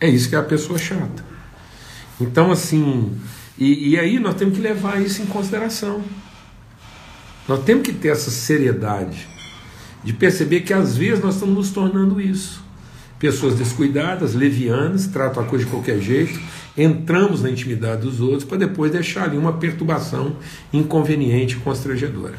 É 0.00 0.08
isso 0.08 0.28
que 0.28 0.34
é 0.34 0.38
a 0.38 0.42
pessoa 0.42 0.78
chata. 0.78 1.24
Então, 2.20 2.50
assim, 2.50 3.18
e, 3.58 3.90
e 3.90 3.98
aí 3.98 4.18
nós 4.18 4.34
temos 4.34 4.54
que 4.54 4.60
levar 4.60 5.00
isso 5.00 5.22
em 5.22 5.26
consideração. 5.26 6.02
Nós 7.46 7.62
temos 7.64 7.84
que 7.84 7.92
ter 7.92 8.08
essa 8.08 8.30
seriedade 8.30 9.26
de 10.02 10.12
perceber 10.12 10.60
que 10.60 10.72
às 10.72 10.96
vezes 10.96 11.22
nós 11.22 11.34
estamos 11.34 11.54
nos 11.54 11.70
tornando 11.70 12.20
isso. 12.20 12.62
Pessoas 13.18 13.54
descuidadas, 13.54 14.34
levianas, 14.34 15.06
tratam 15.06 15.42
a 15.42 15.46
coisa 15.46 15.64
de 15.64 15.70
qualquer 15.70 16.00
jeito, 16.00 16.38
entramos 16.76 17.42
na 17.42 17.50
intimidade 17.50 18.02
dos 18.02 18.20
outros 18.20 18.44
para 18.44 18.58
depois 18.58 18.90
deixar 18.90 19.24
ali 19.24 19.36
uma 19.36 19.54
perturbação 19.54 20.36
inconveniente, 20.72 21.56
constrangedora. 21.56 22.34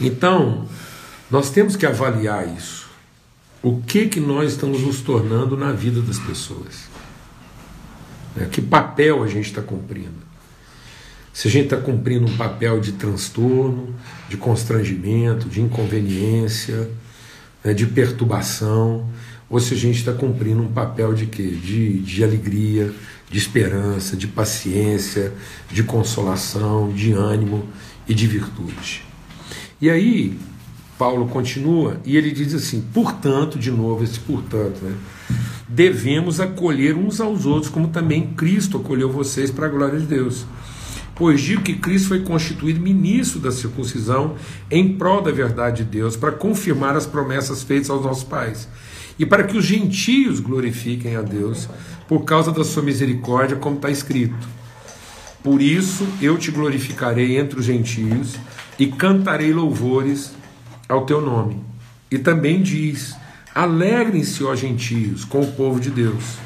Então, 0.00 0.66
nós 1.30 1.50
temos 1.50 1.76
que 1.76 1.86
avaliar 1.86 2.46
isso. 2.56 2.79
O 3.62 3.82
que 3.82 4.08
que 4.08 4.20
nós 4.20 4.52
estamos 4.52 4.80
nos 4.80 5.00
tornando 5.00 5.56
na 5.56 5.72
vida 5.72 6.00
das 6.00 6.18
pessoas? 6.18 6.88
Né? 8.34 8.48
Que 8.50 8.62
papel 8.62 9.22
a 9.22 9.26
gente 9.26 9.46
está 9.46 9.60
cumprindo? 9.60 10.30
Se 11.32 11.46
a 11.46 11.50
gente 11.50 11.64
está 11.64 11.76
cumprindo 11.76 12.26
um 12.26 12.36
papel 12.36 12.80
de 12.80 12.92
transtorno, 12.92 13.94
de 14.28 14.36
constrangimento, 14.36 15.48
de 15.48 15.60
inconveniência, 15.60 16.90
né, 17.62 17.72
de 17.74 17.86
perturbação, 17.86 19.08
ou 19.48 19.60
se 19.60 19.74
a 19.74 19.76
gente 19.76 19.98
está 19.98 20.12
cumprindo 20.12 20.62
um 20.62 20.72
papel 20.72 21.12
de 21.12 21.26
quê? 21.26 21.46
De, 21.46 21.98
de 21.98 22.24
alegria, 22.24 22.92
de 23.30 23.38
esperança, 23.38 24.16
de 24.16 24.26
paciência, 24.26 25.32
de 25.70 25.82
consolação, 25.82 26.92
de 26.92 27.12
ânimo 27.12 27.68
e 28.08 28.14
de 28.14 28.26
virtude. 28.26 29.04
E 29.80 29.88
aí, 29.88 30.38
Paulo 31.00 31.26
continua 31.28 31.98
e 32.04 32.14
ele 32.14 32.30
diz 32.30 32.52
assim: 32.52 32.84
portanto, 32.92 33.58
de 33.58 33.70
novo, 33.70 34.04
esse 34.04 34.20
portanto, 34.20 34.80
né? 34.82 34.94
Devemos 35.66 36.40
acolher 36.40 36.94
uns 36.94 37.22
aos 37.22 37.46
outros, 37.46 37.72
como 37.72 37.88
também 37.88 38.34
Cristo 38.34 38.76
acolheu 38.76 39.10
vocês 39.10 39.50
para 39.50 39.64
a 39.64 39.70
glória 39.70 39.98
de 39.98 40.04
Deus. 40.04 40.44
Pois 41.14 41.40
digo 41.40 41.62
que 41.62 41.76
Cristo 41.76 42.08
foi 42.08 42.20
constituído 42.20 42.80
ministro 42.80 43.40
da 43.40 43.50
circuncisão 43.50 44.34
em 44.70 44.94
prol 44.98 45.22
da 45.22 45.30
verdade 45.30 45.84
de 45.84 45.90
Deus, 45.90 46.16
para 46.16 46.32
confirmar 46.32 46.94
as 46.94 47.06
promessas 47.06 47.62
feitas 47.62 47.88
aos 47.88 48.04
nossos 48.04 48.24
pais, 48.24 48.68
e 49.18 49.24
para 49.24 49.44
que 49.44 49.56
os 49.56 49.64
gentios 49.64 50.38
glorifiquem 50.38 51.16
a 51.16 51.22
Deus 51.22 51.66
por 52.06 52.24
causa 52.24 52.52
da 52.52 52.62
sua 52.64 52.82
misericórdia, 52.82 53.56
como 53.56 53.76
está 53.76 53.88
escrito. 53.88 54.48
Por 55.42 55.62
isso 55.62 56.06
eu 56.20 56.36
te 56.36 56.50
glorificarei 56.50 57.38
entre 57.38 57.58
os 57.58 57.64
gentios 57.64 58.34
e 58.78 58.88
cantarei 58.88 59.50
louvores 59.54 60.38
ao 60.90 61.06
teu 61.06 61.20
nome. 61.20 61.56
E 62.10 62.18
também 62.18 62.60
diz: 62.60 63.14
Alegrem-se, 63.54 64.42
ó 64.44 64.54
gentios, 64.54 65.24
com 65.24 65.40
o 65.40 65.52
povo 65.52 65.78
de 65.80 65.90
Deus. 65.90 66.36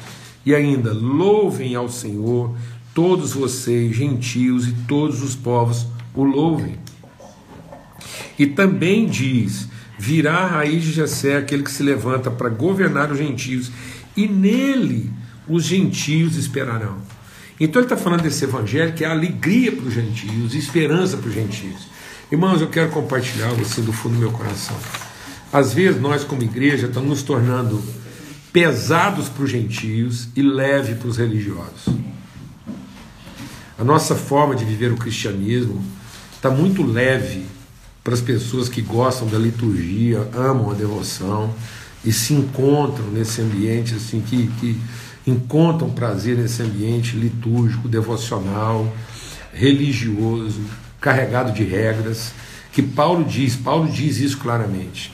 E 0.45 0.53
ainda, 0.53 0.93
louvem 0.93 1.75
ao 1.75 1.89
Senhor, 1.89 2.55
todos 2.93 3.33
vocês, 3.33 3.95
gentios, 3.95 4.67
e 4.67 4.71
todos 4.87 5.23
os 5.23 5.35
povos 5.35 5.87
o 6.13 6.23
louvem. 6.23 6.77
E 8.37 8.45
também 8.45 9.07
diz: 9.07 9.67
Virá 9.97 10.35
a 10.35 10.47
raiz 10.47 10.83
de 10.83 10.91
Jessé 10.91 11.37
aquele 11.37 11.63
que 11.63 11.71
se 11.71 11.81
levanta 11.81 12.29
para 12.29 12.49
governar 12.49 13.11
os 13.11 13.17
gentios, 13.17 13.71
e 14.15 14.27
nele 14.27 15.11
os 15.47 15.63
gentios 15.63 16.37
esperarão. 16.37 16.97
Então 17.59 17.81
ele 17.81 17.85
está 17.85 17.97
falando 17.97 18.21
desse 18.21 18.43
evangelho 18.43 18.93
que 18.93 19.03
é 19.03 19.07
alegria 19.07 19.71
para 19.71 19.85
os 19.85 19.93
gentios, 19.93 20.53
esperança 20.53 21.17
para 21.17 21.29
os 21.29 21.33
gentios. 21.33 21.94
Irmãos, 22.31 22.59
eu 22.59 22.67
quero 22.67 22.89
compartilhar 22.89 23.49
algo 23.49 23.61
assim 23.61 23.83
do 23.83 23.93
fundo 23.93 24.15
do 24.15 24.19
meu 24.19 24.31
coração. 24.31 24.75
Às 25.53 25.75
vezes 25.75 26.01
nós, 26.01 26.23
como 26.23 26.41
igreja, 26.41 26.87
estamos 26.87 27.07
nos 27.07 27.21
tornando 27.21 27.83
pesados 28.51 29.29
para 29.29 29.43
os 29.43 29.51
gentios 29.51 30.29
e 30.35 30.41
leve 30.41 30.95
para 30.95 31.07
os 31.07 31.17
religiosos. 31.17 31.93
A 33.77 33.83
nossa 33.83 34.15
forma 34.15 34.55
de 34.55 34.65
viver 34.65 34.91
o 34.91 34.97
cristianismo 34.97 35.83
está 36.35 36.49
muito 36.49 36.83
leve 36.83 37.45
para 38.03 38.15
as 38.15 38.21
pessoas 38.21 38.69
que 38.69 38.81
gostam 38.81 39.27
da 39.27 39.37
liturgia, 39.37 40.27
amam 40.33 40.71
a 40.71 40.73
devoção 40.73 41.53
e 42.03 42.11
se 42.11 42.33
encontram 42.33 43.05
nesse 43.11 43.39
ambiente 43.39 43.93
assim 43.93 44.21
que, 44.21 44.47
que 44.59 44.81
encontram 45.27 45.91
prazer 45.91 46.35
nesse 46.35 46.63
ambiente 46.63 47.15
litúrgico, 47.15 47.87
devocional, 47.87 48.91
religioso, 49.53 50.61
carregado 50.99 51.51
de 51.51 51.63
regras, 51.63 52.33
que 52.71 52.81
Paulo 52.81 53.23
diz, 53.23 53.55
Paulo 53.55 53.89
diz 53.89 54.17
isso 54.17 54.37
claramente. 54.37 55.13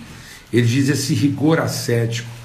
Ele 0.52 0.66
diz 0.66 0.90
esse 0.90 1.14
rigor 1.14 1.60
ascético 1.60 2.42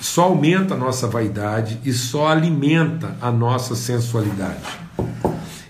só 0.00 0.24
aumenta 0.24 0.74
a 0.74 0.76
nossa 0.76 1.06
vaidade 1.06 1.78
e 1.84 1.92
só 1.92 2.28
alimenta 2.28 3.16
a 3.20 3.30
nossa 3.30 3.74
sensualidade. 3.74 4.62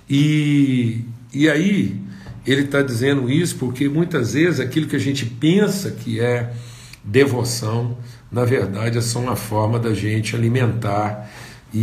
E, 0.09 1.05
e 1.33 1.49
aí 1.49 2.01
ele 2.47 2.63
está 2.63 2.83
dizendo 2.83 3.31
isso 3.31 3.57
porque 3.57 3.89
muitas 3.89 4.33
vezes 4.33 4.61
aquilo 4.61 4.87
que 4.87 4.97
a 4.97 5.01
gente 5.01 5.27
pensa 5.27 5.91
que 5.91 6.21
é 6.21 6.53
devoção, 7.05 7.97
na 8.33 8.45
verdade 8.45 8.99
é 8.99 9.01
só 9.01 9.19
uma 9.19 9.37
forma 9.37 9.79
da 9.79 9.93
gente 9.93 10.35
alimentar 10.35 11.31
e, 11.73 11.79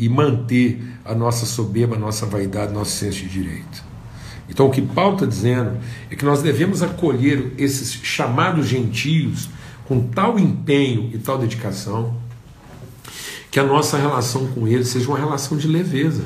e, 0.00 0.04
e 0.04 0.08
manter 0.08 0.80
a 1.04 1.14
nossa 1.14 1.44
soberba, 1.44 1.96
a 1.96 1.98
nossa 1.98 2.26
vaidade, 2.26 2.72
nosso 2.72 2.92
senso 2.92 3.18
de 3.18 3.28
direito. 3.28 3.93
Então 4.48 4.66
o 4.66 4.70
que 4.70 4.82
Paulo 4.82 5.14
está 5.14 5.26
dizendo 5.26 5.78
é 6.10 6.16
que 6.16 6.24
nós 6.24 6.42
devemos 6.42 6.82
acolher 6.82 7.52
esses 7.56 7.92
chamados 7.92 8.66
gentios 8.66 9.48
com 9.86 10.00
tal 10.08 10.38
empenho 10.38 11.10
e 11.12 11.18
tal 11.18 11.38
dedicação 11.38 12.16
que 13.50 13.60
a 13.60 13.64
nossa 13.64 13.96
relação 13.96 14.48
com 14.48 14.66
eles 14.66 14.88
seja 14.88 15.08
uma 15.08 15.18
relação 15.18 15.56
de 15.56 15.68
leveza, 15.68 16.24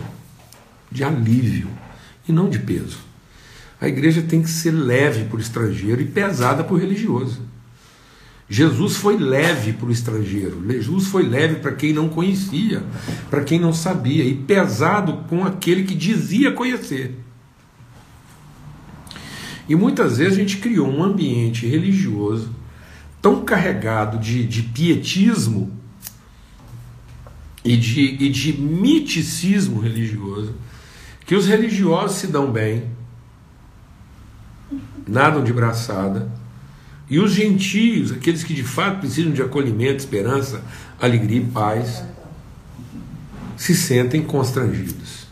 de 0.90 1.04
alívio 1.04 1.68
e 2.26 2.33
não 2.33 2.48
de 2.48 2.59
peso. 2.59 2.98
A 3.81 3.87
igreja 3.87 4.22
tem 4.22 4.42
que 4.42 4.48
ser 4.48 4.70
leve 4.70 5.24
para 5.24 5.37
o 5.37 5.40
estrangeiro 5.40 6.00
e 6.00 6.07
pesada 6.07 6.64
para 6.64 6.74
o 6.74 6.78
religioso. 6.78 7.42
Jesus 8.48 8.96
foi 8.96 9.18
leve 9.18 9.74
para 9.74 9.88
o 9.88 9.92
estrangeiro, 9.92 10.64
Jesus 10.66 11.09
foi 11.09 11.22
leve 11.22 11.57
para 11.57 11.72
quem 11.72 11.92
não 11.92 12.09
conhecia, 12.09 12.83
para 13.28 13.44
quem 13.44 13.61
não 13.61 13.74
sabia, 13.74 14.24
e 14.24 14.35
pesado 14.35 15.24
com 15.28 15.44
aquele 15.44 15.83
que 15.85 15.94
dizia 15.94 16.50
conhecer. 16.52 17.14
E 19.68 19.74
muitas 19.76 20.18
vezes 20.18 20.35
a 20.35 20.40
gente 20.40 20.57
criou 20.57 20.88
um 20.88 21.02
ambiente 21.02 21.66
religioso 21.66 22.50
tão 23.20 23.44
carregado 23.44 24.18
de, 24.18 24.44
de 24.46 24.62
pietismo 24.62 25.70
e 27.62 27.76
de, 27.76 28.00
e 28.00 28.31
de 28.31 28.52
miticismo 28.54 29.81
religioso 29.81 30.54
que 31.26 31.35
os 31.35 31.46
religiosos 31.46 32.16
se 32.16 32.28
dão 32.28 32.50
bem, 32.50 32.85
nadam 35.07 35.44
de 35.44 35.52
braçada, 35.52 36.33
e 37.11 37.18
os 37.18 37.33
gentios, 37.33 38.12
aqueles 38.12 38.42
que 38.42 38.54
de 38.54 38.62
fato 38.62 39.00
precisam 39.00 39.33
de 39.33 39.42
acolhimento, 39.42 39.98
esperança, 39.98 40.64
alegria 40.98 41.40
e 41.42 41.44
paz, 41.44 42.02
se 43.59 43.74
sentem 43.74 44.22
constrangidos. 44.22 45.26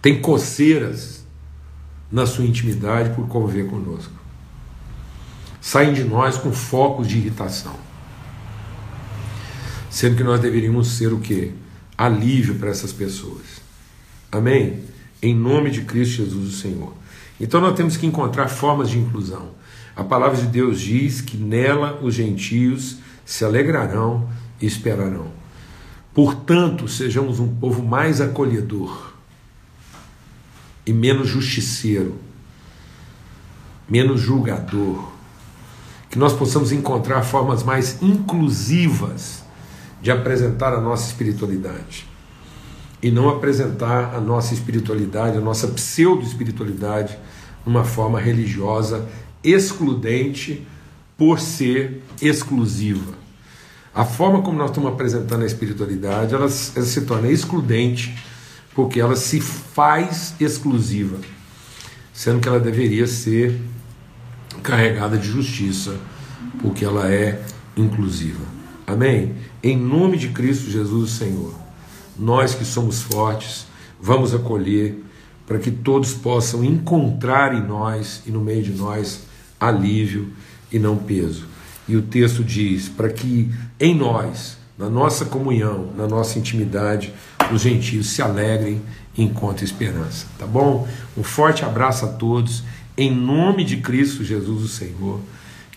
Tem 0.00 0.18
coceiras 0.18 1.11
na 2.12 2.26
sua 2.26 2.44
intimidade 2.44 3.10
por 3.14 3.26
conviver 3.26 3.66
conosco 3.68 4.22
saem 5.62 5.94
de 5.94 6.02
nós 6.02 6.36
com 6.36 6.52
focos 6.52 7.06
de 7.06 7.16
irritação. 7.18 7.76
Sendo 9.88 10.16
que 10.16 10.24
nós 10.24 10.40
deveríamos 10.40 10.88
ser 10.88 11.12
o 11.12 11.20
que? 11.20 11.52
Alívio 11.96 12.56
para 12.56 12.70
essas 12.70 12.92
pessoas. 12.92 13.62
Amém? 14.30 14.80
Em 15.22 15.34
nome 15.34 15.70
de 15.70 15.82
Cristo 15.82 16.16
Jesus, 16.16 16.48
o 16.48 16.58
Senhor. 16.58 16.92
Então 17.40 17.60
nós 17.60 17.76
temos 17.76 17.96
que 17.96 18.06
encontrar 18.06 18.48
formas 18.48 18.90
de 18.90 18.98
inclusão. 18.98 19.50
A 19.94 20.02
palavra 20.02 20.36
de 20.36 20.46
Deus 20.46 20.80
diz 20.80 21.20
que 21.20 21.36
nela 21.36 22.00
os 22.02 22.14
gentios 22.14 22.96
se 23.24 23.44
alegrarão 23.44 24.28
e 24.60 24.66
esperarão. 24.66 25.28
Portanto, 26.12 26.88
sejamos 26.88 27.38
um 27.38 27.54
povo 27.54 27.84
mais 27.84 28.20
acolhedor 28.20 29.11
e 30.86 30.92
menos 30.92 31.28
justiceiro, 31.28 32.16
menos 33.88 34.20
julgador, 34.20 35.12
que 36.10 36.18
nós 36.18 36.32
possamos 36.32 36.72
encontrar 36.72 37.22
formas 37.22 37.62
mais 37.62 38.02
inclusivas 38.02 39.42
de 40.00 40.10
apresentar 40.10 40.72
a 40.72 40.80
nossa 40.80 41.06
espiritualidade 41.06 42.06
e 43.02 43.10
não 43.10 43.28
apresentar 43.28 44.14
a 44.14 44.20
nossa 44.20 44.54
espiritualidade, 44.54 45.38
a 45.38 45.40
nossa 45.40 45.68
pseudo-espiritualidade, 45.68 47.18
numa 47.66 47.84
forma 47.84 48.20
religiosa 48.20 49.08
excludente 49.42 50.66
por 51.16 51.40
ser 51.40 52.02
exclusiva. 52.20 53.14
A 53.94 54.04
forma 54.04 54.42
como 54.42 54.56
nós 54.56 54.70
estamos 54.70 54.92
apresentando 54.92 55.42
a 55.42 55.46
espiritualidade, 55.46 56.34
ela, 56.34 56.44
ela 56.44 56.50
se 56.86 57.00
torna 57.02 57.30
excludente 57.30 58.14
porque 58.74 59.00
ela 59.00 59.16
se 59.16 59.40
faz 59.40 60.34
exclusiva, 60.40 61.18
sendo 62.12 62.40
que 62.40 62.48
ela 62.48 62.60
deveria 62.60 63.06
ser 63.06 63.60
carregada 64.62 65.18
de 65.18 65.26
justiça, 65.26 65.96
porque 66.60 66.84
ela 66.84 67.10
é 67.10 67.42
inclusiva. 67.76 68.44
Amém? 68.86 69.34
Em 69.62 69.76
nome 69.76 70.16
de 70.16 70.28
Cristo 70.28 70.70
Jesus, 70.70 71.10
o 71.10 71.14
Senhor, 71.14 71.54
nós 72.18 72.54
que 72.54 72.64
somos 72.64 73.02
fortes, 73.02 73.66
vamos 74.00 74.34
acolher 74.34 75.02
para 75.46 75.58
que 75.58 75.70
todos 75.70 76.14
possam 76.14 76.64
encontrar 76.64 77.54
em 77.54 77.66
nós 77.66 78.22
e 78.26 78.30
no 78.30 78.40
meio 78.40 78.62
de 78.62 78.72
nós 78.72 79.22
alívio 79.58 80.30
e 80.70 80.78
não 80.78 80.96
peso. 80.96 81.46
E 81.86 81.96
o 81.96 82.02
texto 82.02 82.42
diz: 82.42 82.88
para 82.88 83.08
que 83.08 83.52
em 83.78 83.94
nós, 83.94 84.56
na 84.78 84.88
nossa 84.88 85.24
comunhão, 85.24 85.90
na 85.96 86.06
nossa 86.06 86.38
intimidade, 86.38 87.12
os 87.50 87.62
gentios 87.62 88.10
se 88.10 88.22
alegrem 88.22 88.80
e 89.16 89.22
encontrem 89.22 89.64
esperança. 89.64 90.26
Tá 90.38 90.46
bom? 90.46 90.86
Um 91.16 91.22
forte 91.22 91.64
abraço 91.64 92.04
a 92.04 92.08
todos 92.08 92.62
em 92.96 93.10
nome 93.10 93.64
de 93.64 93.78
Cristo 93.78 94.22
Jesus, 94.22 94.62
o 94.62 94.68
Senhor, 94.68 95.20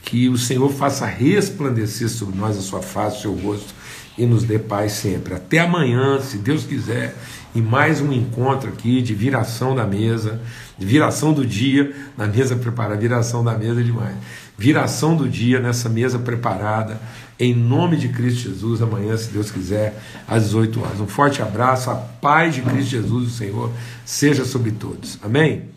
que 0.01 0.27
o 0.27 0.37
Senhor 0.37 0.69
faça 0.69 1.05
resplandecer 1.05 2.09
sobre 2.09 2.37
nós 2.37 2.57
a 2.57 2.61
sua 2.61 2.81
face, 2.81 3.19
o 3.19 3.21
seu 3.21 3.35
rosto 3.35 3.73
e 4.17 4.25
nos 4.25 4.43
dê 4.43 4.59
paz 4.59 4.93
sempre. 4.93 5.33
Até 5.33 5.59
amanhã, 5.59 6.19
se 6.21 6.37
Deus 6.37 6.65
quiser, 6.65 7.15
e 7.53 7.61
mais 7.61 8.01
um 8.01 8.11
encontro 8.11 8.69
aqui 8.69 9.01
de 9.01 9.13
viração 9.13 9.75
da 9.75 9.85
mesa, 9.85 10.41
de 10.77 10.85
viração 10.85 11.33
do 11.33 11.45
dia 11.45 11.95
na 12.17 12.27
mesa 12.27 12.55
preparada, 12.55 12.99
viração 12.99 13.43
da 13.43 13.57
mesa 13.57 13.83
demais. 13.83 14.15
Viração 14.57 15.15
do 15.15 15.27
dia 15.27 15.59
nessa 15.59 15.89
mesa 15.89 16.19
preparada, 16.19 16.99
em 17.39 17.53
nome 17.53 17.97
de 17.97 18.09
Cristo 18.09 18.49
Jesus, 18.49 18.81
amanhã, 18.81 19.15
se 19.17 19.29
Deus 19.31 19.51
quiser, 19.51 20.01
às 20.27 20.43
18 20.45 20.81
horas. 20.81 20.99
Um 20.99 21.07
forte 21.07 21.41
abraço, 21.41 21.89
a 21.89 21.95
paz 21.95 22.55
de 22.55 22.61
Cristo 22.61 22.91
Jesus, 22.91 23.27
o 23.27 23.31
Senhor, 23.31 23.71
seja 24.05 24.45
sobre 24.45 24.71
todos. 24.71 25.19
Amém? 25.21 25.74